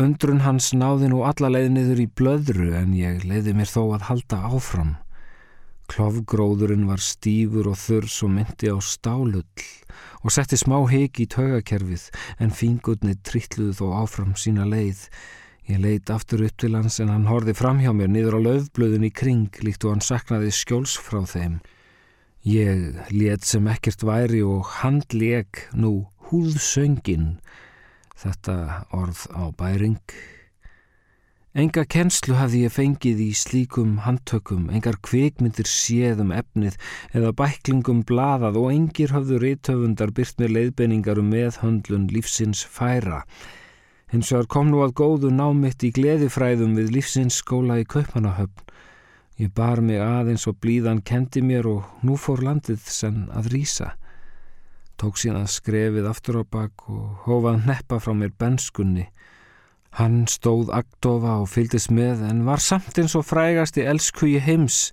Undrun 0.00 0.42
hans 0.42 0.72
náði 0.74 1.10
nú 1.12 1.22
alla 1.28 1.50
leið 1.52 1.68
niður 1.76 2.02
í 2.02 2.06
blöðru 2.18 2.70
en 2.78 2.94
ég 2.98 3.24
leiði 3.28 3.54
mér 3.54 3.70
þó 3.70 3.82
að 3.96 4.06
halda 4.08 4.40
áfram. 4.50 4.94
Klofgróðurinn 5.90 6.88
var 6.90 7.02
stífur 7.02 7.70
og 7.70 7.78
þurrs 7.78 8.20
og 8.26 8.34
myndi 8.34 8.70
á 8.70 8.78
stálull 8.78 9.44
og 10.20 10.34
setti 10.34 10.58
smá 10.58 10.78
heiki 10.90 11.26
í 11.26 11.30
taugakerfið 11.34 12.08
en 12.42 12.54
fingurni 12.54 13.16
trittluði 13.26 13.78
þó 13.80 13.86
áfram 14.04 14.34
sína 14.38 14.66
leið 14.70 15.06
Ég 15.70 15.78
leit 15.78 16.10
aftur 16.10 16.40
upp 16.42 16.56
til 16.58 16.72
hans 16.74 16.96
en 16.98 17.12
hann 17.12 17.28
horfi 17.30 17.52
fram 17.54 17.78
hjá 17.78 17.92
mér 17.94 18.08
niður 18.10 18.40
á 18.42 18.46
löfblöðun 18.46 19.06
í 19.06 19.10
kring 19.14 19.58
líkt 19.62 19.84
og 19.86 19.92
hann 19.94 20.02
saknaði 20.02 20.50
skjóls 20.50 20.96
frá 20.98 21.20
þeim. 21.22 21.60
Ég 22.40 22.96
let 23.12 23.44
sem 23.44 23.66
ekkert 23.68 24.00
væri 24.00 24.40
og 24.40 24.64
hann 24.80 25.02
leg 25.12 25.60
nú 25.76 26.06
húðsöngin, 26.30 27.34
þetta 28.16 28.86
orð 28.96 29.26
á 29.36 29.52
bæring. 29.52 30.00
Enga 31.52 31.84
kennslu 31.84 32.38
hafði 32.38 32.62
ég 32.64 32.72
fengið 32.72 33.20
í 33.26 33.28
slíkum 33.36 33.98
handtökum, 34.06 34.70
engar 34.72 34.96
kvikmyndir 35.04 35.68
séðum 35.68 36.32
efnið 36.32 36.78
eða 37.12 37.34
bæklingum 37.36 38.04
bladað 38.08 38.56
og 38.62 38.70
engir 38.72 39.12
hafðu 39.12 39.42
reytöfundar 39.42 40.14
byrt 40.16 40.40
með 40.40 40.54
leiðbenningar 40.56 41.20
um 41.20 41.28
meðhöndlun 41.34 42.08
lífsins 42.14 42.64
færa. 42.64 43.24
Hins 44.08 44.32
vegar 44.32 44.48
kom 44.48 44.72
nú 44.72 44.80
að 44.80 44.96
góðu 45.02 45.34
námitt 45.34 45.84
í 45.84 45.92
gleðifræðum 45.92 46.72
við 46.78 46.94
lífsins 46.96 47.42
skóla 47.44 47.82
í 47.82 47.84
Kaupanahöfn. 47.84 48.64
Ég 49.40 49.48
bar 49.56 49.80
mig 49.80 49.96
aðeins 50.04 50.42
og 50.50 50.58
blíðan 50.60 50.98
kendi 51.00 51.40
mér 51.40 51.64
og 51.70 52.04
nú 52.04 52.18
fór 52.20 52.42
landið 52.44 52.82
senn 52.92 53.22
að 53.32 53.46
rýsa. 53.54 53.94
Tók 55.00 55.16
síðan 55.16 55.48
skrefið 55.48 56.10
aftur 56.10 56.42
á 56.42 56.44
bakk 56.44 56.84
og 56.92 57.22
hófað 57.24 57.62
neppa 57.70 57.96
frá 58.04 58.12
mér 58.12 58.34
benskunni. 58.36 59.06
Hann 59.96 60.26
stóð 60.28 60.74
aktofa 60.76 61.38
og 61.40 61.48
fyldist 61.48 61.88
með 61.88 62.26
en 62.28 62.44
var 62.44 62.60
samt 62.60 63.00
eins 63.00 63.16
og 63.16 63.24
frægast 63.30 63.80
í 63.80 63.86
elskuji 63.88 64.42
heims 64.44 64.90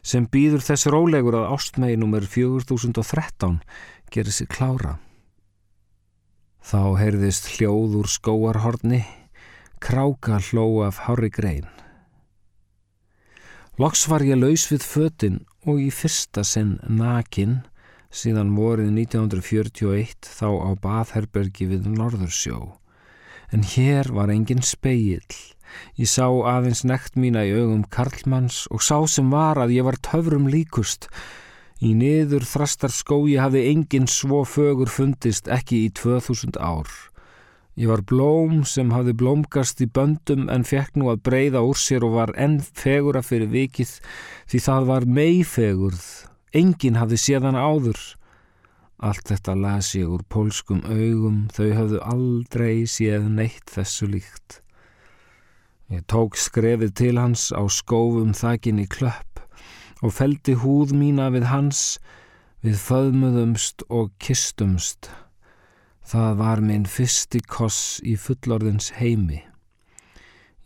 sem 0.00 0.24
býður 0.24 0.64
þess 0.70 0.88
rólegur 0.88 1.36
að 1.42 1.52
ástmegi 1.58 2.00
nr. 2.00 2.24
4013 2.24 3.60
gerir 4.08 4.32
sig 4.32 4.48
klára. 4.48 4.96
Þá 6.64 6.96
heyrðist 6.96 7.52
hljóð 7.58 8.00
úr 8.00 8.08
skóarhorni, 8.08 9.04
kráka 9.84 10.40
hló 10.48 10.86
af 10.88 11.04
hári 11.04 11.28
grein. 11.28 11.68
Loks 13.80 14.04
var 14.10 14.24
ég 14.26 14.36
laus 14.36 14.66
við 14.68 14.84
fötinn 14.84 15.38
og 15.64 15.80
í 15.80 15.88
fyrsta 15.94 16.44
sinn 16.44 16.74
nakin 16.88 17.60
síðan 18.12 18.52
vorið 18.56 18.90
1941 19.06 20.28
þá 20.28 20.48
á 20.52 20.70
Bathherbergi 20.82 21.70
við 21.70 21.88
Norðursjó. 21.92 22.76
En 23.52 23.64
hér 23.64 24.12
var 24.12 24.32
engin 24.32 24.64
speill. 24.64 25.24
Ég 25.96 26.08
sá 26.08 26.28
aðeins 26.28 26.84
nekt 26.84 27.16
mína 27.16 27.46
í 27.48 27.54
augum 27.56 27.86
Karlmanns 27.88 28.66
og 28.68 28.84
sá 28.84 28.98
sem 29.08 29.32
var 29.32 29.60
að 29.60 29.78
ég 29.78 29.88
var 29.88 29.96
töfrum 30.04 30.50
líkust 30.52 31.08
Í 31.82 31.96
niður 31.98 32.44
þrastar 32.46 32.92
skói 32.94 33.40
hafði 33.42 33.64
engin 33.72 34.04
svo 34.06 34.44
fögur 34.46 34.86
fundist 34.86 35.48
ekki 35.50 35.80
í 35.88 35.88
2000 35.98 36.54
ár. 36.62 36.86
Ég 37.72 37.88
var 37.88 38.02
blóm 38.04 38.66
sem 38.68 38.90
hafði 38.92 39.14
blómgast 39.16 39.78
í 39.80 39.86
böndum 39.88 40.50
en 40.52 40.64
fekk 40.68 40.98
nú 41.00 41.08
að 41.08 41.22
breyða 41.24 41.62
úr 41.64 41.78
sér 41.80 42.04
og 42.04 42.18
var 42.18 42.32
enn 42.36 42.58
fegura 42.60 43.22
fyrir 43.24 43.48
vikið 43.48 43.94
því 44.52 44.60
það 44.66 44.88
var 44.90 45.06
meifegurð. 45.18 46.02
Engin 46.52 46.98
hafði 47.00 47.20
séðan 47.22 47.56
áður. 47.56 48.02
Allt 49.00 49.32
þetta 49.32 49.54
las 49.56 49.94
ég 49.96 50.12
úr 50.12 50.20
pólskum 50.28 50.84
augum, 50.84 51.46
þau 51.48 51.72
hafðu 51.78 52.02
aldrei 52.12 52.84
séð 52.84 53.24
neitt 53.40 53.72
þessu 53.72 54.10
líkt. 54.12 54.60
Ég 55.88 56.04
tók 56.12 56.36
skrefið 56.36 56.92
til 57.00 57.16
hans 57.16 57.48
á 57.56 57.64
skófum 57.72 58.36
þakin 58.36 58.84
í 58.84 58.86
klöpp 58.86 59.40
og 60.04 60.12
feldi 60.12 60.58
húð 60.60 60.92
mína 60.98 61.30
við 61.32 61.48
hans, 61.48 61.98
við 62.60 62.76
föðmuðumst 62.84 63.86
og 63.88 64.12
kistumst. 64.20 65.08
Það 66.02 66.36
var 66.38 66.60
minn 66.64 66.84
fyrsti 66.90 67.40
koss 67.46 68.00
í 68.04 68.16
fullorðins 68.18 68.92
heimi. 68.98 69.42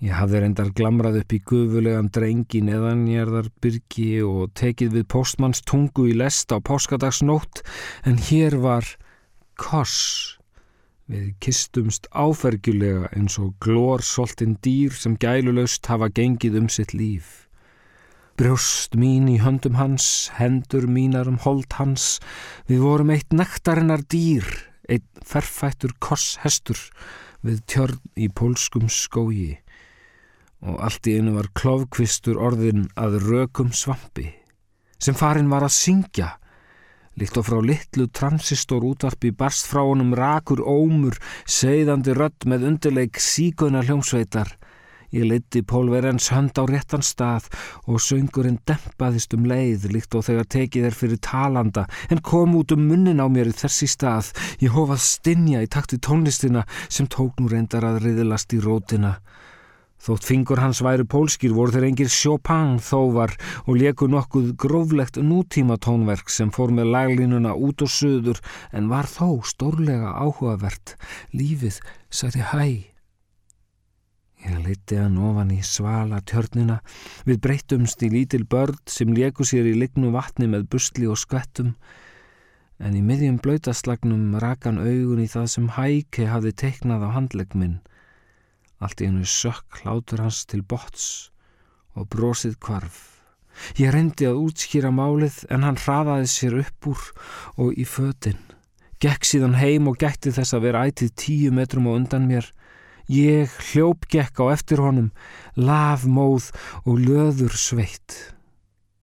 Ég 0.05 0.13
hafði 0.13 0.43
reyndar 0.43 0.71
glamrað 0.77 1.23
upp 1.23 1.33
í 1.33 1.39
gufulegan 1.49 2.11
drengi 2.13 2.61
neðanjarðar 2.65 3.47
byrgi 3.65 4.11
og 4.29 4.51
tekið 4.59 4.99
við 4.99 5.07
postmanns 5.15 5.63
tungu 5.65 6.11
í 6.11 6.17
lest 6.17 6.53
á 6.53 6.61
páskadagsnótt 6.61 7.63
en 8.05 8.21
hér 8.29 8.59
var 8.61 8.91
koss. 9.57 10.37
Við 11.09 11.33
kistumst 11.41 12.11
áfergjulega 12.13 13.09
eins 13.17 13.39
og 13.41 13.55
glór 13.63 14.05
soltinn 14.05 14.59
dýr 14.61 14.93
sem 14.93 15.17
gælulegst 15.17 15.89
hafa 15.89 16.11
gengið 16.13 16.61
um 16.61 16.69
sitt 16.69 16.93
líf. 16.93 17.47
Brjóst 18.37 18.99
mín 19.01 19.31
í 19.33 19.39
höndum 19.41 19.79
hans, 19.81 20.29
hendur 20.37 20.85
mínar 20.85 21.31
um 21.31 21.39
hold 21.41 21.73
hans, 21.79 22.19
við 22.69 22.83
vorum 22.85 23.15
eitt 23.15 23.33
nektarinnar 23.33 24.03
dýr, 24.13 24.45
eitt 24.89 25.07
ferfættur 25.27 25.95
kosshestur 26.01 26.81
við 27.47 27.63
tjörn 27.71 28.03
í 28.17 28.29
pólskum 28.33 28.89
skógi 28.93 29.57
og 30.67 30.81
allt 30.83 31.07
í 31.07 31.17
einu 31.19 31.37
var 31.37 31.51
klófkvistur 31.59 32.41
orðin 32.41 32.89
að 32.97 33.21
rökum 33.27 33.73
svampi. 33.73 34.33
sem 34.99 35.15
farin 35.15 35.51
var 35.53 35.63
að 35.67 35.77
syngja. 35.77 36.29
Líkt 37.21 37.37
og 37.37 37.47
frá 37.49 37.59
litlu 37.61 38.07
transistor 38.09 38.85
útvarpi 38.85 39.31
barst 39.31 39.69
frá 39.69 39.83
honum 39.85 40.15
rakur 40.17 40.63
ómur, 40.65 41.17
segðandi 41.45 42.15
rödd 42.17 42.47
með 42.49 42.65
undirleik 42.71 43.21
síkuna 43.21 43.83
hljómsveitar. 43.85 44.57
Ég 45.15 45.29
leiti 45.31 45.63
Pólverens 45.63 46.31
hönd 46.35 46.59
á 46.59 46.65
réttan 46.67 47.05
stað 47.07 47.47
og 47.87 48.03
söngurinn 48.03 48.59
dempaðist 48.67 49.37
um 49.37 49.47
leið 49.47 49.87
líkt 49.95 50.17
og 50.19 50.27
þegar 50.27 50.51
tekið 50.57 50.89
er 50.89 50.99
fyrir 50.99 51.21
talanda 51.23 51.87
en 52.11 52.23
kom 52.23 52.57
út 52.59 52.75
um 52.75 52.87
munnin 52.89 53.23
á 53.23 53.27
mér 53.31 53.53
í 53.53 53.57
þessi 53.57 53.89
stað. 53.91 54.33
Ég 54.63 54.75
hófað 54.75 55.05
stinja 55.07 55.63
í 55.63 55.71
takti 55.71 56.01
tónlistina 56.03 56.67
sem 56.89 57.07
tók 57.07 57.39
nú 57.39 57.51
reyndar 57.53 57.87
að 57.87 58.03
riðilast 58.07 58.57
í 58.57 58.63
rótina. 58.63 59.17
Þótt 60.07 60.27
fingur 60.29 60.61
hans 60.61 60.83
væri 60.85 61.07
pólskir 61.09 61.55
voru 61.57 61.73
þeir 61.75 61.87
engir 61.89 62.11
Chopin 62.13 62.77
þóvar 62.85 63.33
og 63.65 63.79
leku 63.81 64.07
nokkuð 64.13 64.53
gróflegt 64.61 65.19
nútíma 65.19 65.81
tónverk 65.83 66.31
sem 66.31 66.53
fór 66.55 66.75
með 66.75 66.93
laglínuna 66.95 67.55
út 67.57 67.83
og 67.83 67.91
söður 67.91 68.43
en 68.77 68.91
var 68.93 69.09
þó 69.11 69.41
stórlega 69.43 70.13
áhugavert. 70.15 70.95
Lífið 71.35 71.81
sæti 72.11 72.45
hæ. 72.53 72.96
Ég 74.45 74.59
leiti 74.67 75.01
hann 75.01 75.17
ofan 75.17 75.55
í 75.55 75.63
svala 75.65 76.21
tjörnina 76.29 76.81
við 77.25 77.41
breytumst 77.47 78.03
í 78.05 78.13
lítil 78.13 78.45
börn 78.45 78.79
sem 78.91 79.15
leku 79.17 79.47
sér 79.49 79.69
í 79.71 79.75
lignu 79.81 80.13
vatni 80.13 80.51
með 80.53 80.69
busli 80.75 81.09
og 81.09 81.17
skvettum 81.23 81.73
en 82.77 82.97
í 82.97 83.01
miðjum 83.01 83.41
blöytaslagnum 83.41 84.37
rakan 84.43 84.83
augun 84.83 85.25
í 85.25 85.31
það 85.33 85.53
sem 85.55 85.69
hæki 85.79 86.29
hafði 86.29 86.53
teiknað 86.65 87.09
á 87.09 87.17
handlegminn 87.17 87.79
Allt 88.77 89.01
í 89.01 89.09
hennu 89.09 89.25
sökk 89.25 89.81
hlátur 89.81 90.21
hans 90.21 90.43
til 90.45 90.61
bots 90.61 91.31
og 91.97 92.11
brosið 92.13 92.59
kvarf. 92.61 92.99
Ég 93.81 93.95
reyndi 93.95 94.27
að 94.29 94.43
útskýra 94.43 94.91
málið 94.93 95.39
en 95.49 95.65
hann 95.65 95.81
hraðaði 95.81 96.29
sér 96.29 96.59
upp 96.61 96.89
úr 96.93 97.07
og 97.65 97.73
í 97.73 97.87
fötinn. 97.89 98.43
Gekk 99.01 99.25
síðan 99.29 99.57
heim 99.57 99.89
og 99.89 99.97
gætti 100.01 100.33
þess 100.37 100.57
að 100.57 100.67
vera 100.69 100.85
ætið 100.89 101.15
tíu 101.23 101.55
metrum 101.57 101.89
og 101.89 102.03
undan 102.03 102.29
mér. 102.29 102.51
Ég 103.07 103.51
hljóp 103.71 104.09
gekk 104.11 104.41
á 104.43 104.51
eftir 104.51 104.83
honum, 104.83 105.13
lafmóð 105.55 106.51
og 106.83 106.99
löður 106.99 107.55
sveitt. 107.55 108.36